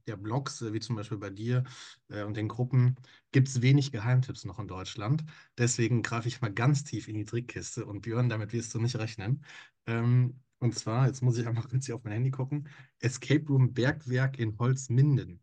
[0.07, 1.63] der Blogs, äh, wie zum Beispiel bei dir
[2.09, 2.95] äh, und den Gruppen,
[3.31, 5.23] gibt es wenig Geheimtipps noch in Deutschland.
[5.57, 8.95] Deswegen greife ich mal ganz tief in die Trickkiste und Björn, damit wirst du nicht
[8.97, 9.43] rechnen.
[9.87, 12.67] Ähm, und zwar, jetzt muss ich einfach kurz hier auf mein Handy gucken:
[12.99, 15.39] Escape Room Bergwerk in Holzminden.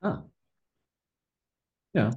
[0.00, 0.24] Ah.
[1.92, 2.10] Ja.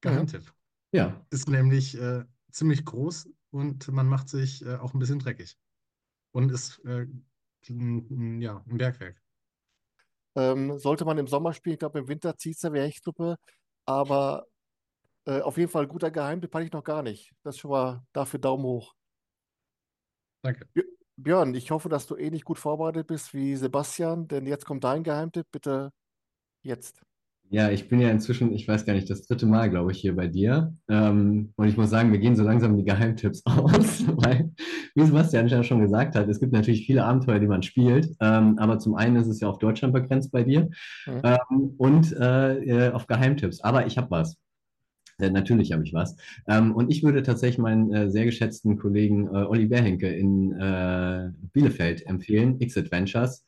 [0.00, 0.52] Geheimtipp.
[0.92, 1.24] Ja.
[1.30, 5.58] Ist nämlich äh, ziemlich groß und man macht sich äh, auch ein bisschen dreckig.
[6.32, 7.06] Und ist äh,
[7.68, 9.20] ja, ein Bergwerk.
[10.38, 13.36] Ähm, sollte man im Sommer spielen, ich glaube im Winter zieht es der Werchtruppe,
[13.86, 14.46] aber
[15.24, 17.32] äh, auf jeden Fall ein guter Geheimtipp hatte ich noch gar nicht.
[17.42, 18.94] Das ist schon mal dafür Daumen hoch.
[20.42, 20.68] Danke.
[21.16, 25.02] Björn, ich hoffe, dass du ähnlich gut vorbereitet bist wie Sebastian, denn jetzt kommt dein
[25.02, 25.90] Geheimtipp, bitte
[26.62, 27.02] jetzt.
[27.50, 30.14] Ja, ich bin ja inzwischen, ich weiß gar nicht, das dritte Mal, glaube ich, hier
[30.14, 30.74] bei dir.
[30.88, 34.50] Ähm, und ich muss sagen, wir gehen so langsam die Geheimtipps aus, weil,
[34.94, 38.14] wie Sebastian ja schon gesagt hat, es gibt natürlich viele Abenteuer, die man spielt.
[38.20, 40.68] Ähm, aber zum einen ist es ja auf Deutschland begrenzt bei dir
[41.06, 41.22] mhm.
[41.24, 43.62] ähm, und äh, auf Geheimtipps.
[43.62, 44.36] Aber ich habe was.
[45.18, 46.16] Äh, natürlich habe ich was.
[46.46, 52.06] Und ich würde tatsächlich meinen äh, sehr geschätzten Kollegen äh, Olli Bärhenke in äh, Bielefeld
[52.06, 53.44] empfehlen, X-Adventures.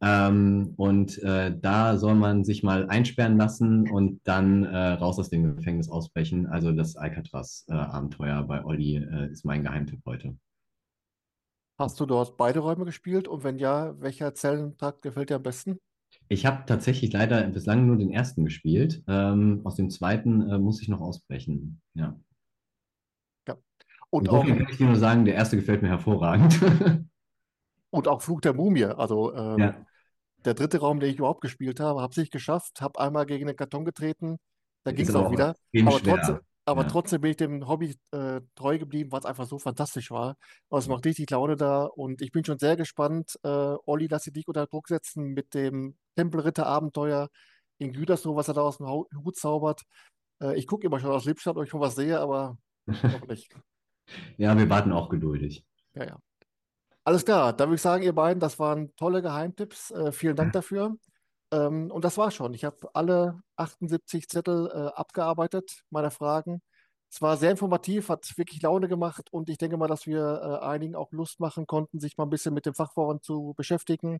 [0.00, 5.30] Ähm, und äh, da soll man sich mal einsperren lassen und dann äh, raus aus
[5.30, 6.46] dem Gefängnis ausbrechen.
[6.46, 10.36] Also das Alcatraz-Abenteuer bei Olli äh, ist mein Geheimtipp heute.
[11.78, 13.26] Hast du dort beide Räume gespielt?
[13.28, 15.78] Und wenn ja, welcher Zellentrakt gefällt dir am besten?
[16.28, 19.02] Ich habe tatsächlich leider bislang nur den ersten gespielt.
[19.06, 21.80] Ähm, aus dem zweiten äh, muss ich noch ausbrechen.
[21.94, 22.18] Ja.
[23.48, 23.56] ja.
[24.10, 26.60] Und auch, kann ich dir nur sagen, der erste gefällt mir hervorragend.
[27.92, 28.84] und auch Flug der Mumie.
[28.86, 29.86] Also ähm, ja
[30.44, 33.46] der dritte Raum, den ich überhaupt gespielt habe, habe es nicht geschafft, habe einmal gegen
[33.46, 34.38] den Karton getreten,
[34.84, 35.54] da ging es auch wieder.
[35.84, 36.88] Aber trotzdem, Aber Ja.
[36.88, 40.36] trotzdem bin ich dem Hobby äh, treu geblieben, weil es einfach so fantastisch war.
[40.70, 43.36] Aber es macht richtig Laune da und ich bin schon sehr gespannt.
[43.42, 43.48] Äh,
[43.86, 47.28] Olli, lass dich unter Druck setzen mit dem Tempelritter-Abenteuer
[47.78, 49.82] in Gütersloh, was er da aus dem Hut zaubert.
[50.40, 53.52] Äh, ich gucke immer schon aus Lippstadt, ob ich schon was sehe, aber noch nicht.
[54.36, 55.64] Ja, wir warten auch geduldig.
[55.94, 56.18] Ja, ja.
[57.04, 59.90] Alles klar, dann würde ich sagen, ihr beiden, das waren tolle Geheimtipps.
[59.90, 60.96] Äh, vielen Dank dafür.
[61.52, 62.54] Ähm, und das war's schon.
[62.54, 66.62] Ich habe alle 78 Zettel äh, abgearbeitet, meine Fragen.
[67.10, 70.64] Es war sehr informativ, hat wirklich Laune gemacht und ich denke mal, dass wir äh,
[70.66, 74.18] einigen auch Lust machen konnten, sich mal ein bisschen mit dem Fachvorrang zu beschäftigen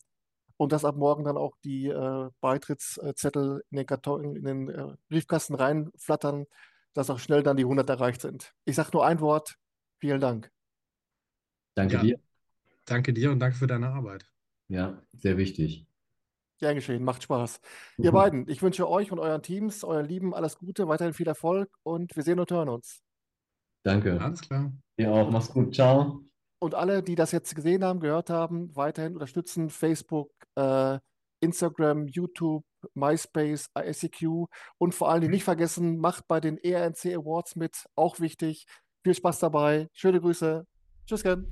[0.58, 4.96] und dass ab morgen dann auch die äh, Beitrittszettel in den Karton, in den äh,
[5.08, 6.46] Briefkasten reinflattern,
[6.94, 8.52] dass auch schnell dann die 100 erreicht sind.
[8.66, 9.56] Ich sage nur ein Wort.
[10.00, 10.50] Vielen Dank.
[11.74, 12.02] Danke Ja.
[12.02, 12.31] dir.
[12.84, 14.30] Danke dir und danke für deine Arbeit.
[14.68, 15.86] Ja, sehr wichtig.
[16.58, 17.60] Gern geschehen, macht Spaß.
[17.98, 21.70] Ihr beiden, ich wünsche euch und euren Teams, euren Lieben alles Gute, weiterhin viel Erfolg
[21.82, 23.02] und wir sehen und hören uns.
[23.82, 24.20] Danke.
[24.20, 24.72] Alles klar.
[24.98, 25.30] Dir auch.
[25.30, 25.74] Mach's gut.
[25.74, 26.20] Ciao.
[26.60, 31.00] Und alle, die das jetzt gesehen haben, gehört haben, weiterhin unterstützen Facebook, äh,
[31.40, 32.64] Instagram, YouTube,
[32.94, 34.46] MySpace, ICQ
[34.78, 38.66] und vor allem nicht vergessen, macht bei den ERNC Awards mit, auch wichtig.
[39.02, 39.88] Viel Spaß dabei.
[39.92, 40.64] Schöne Grüße.
[41.06, 41.46] Tschüss, Ken.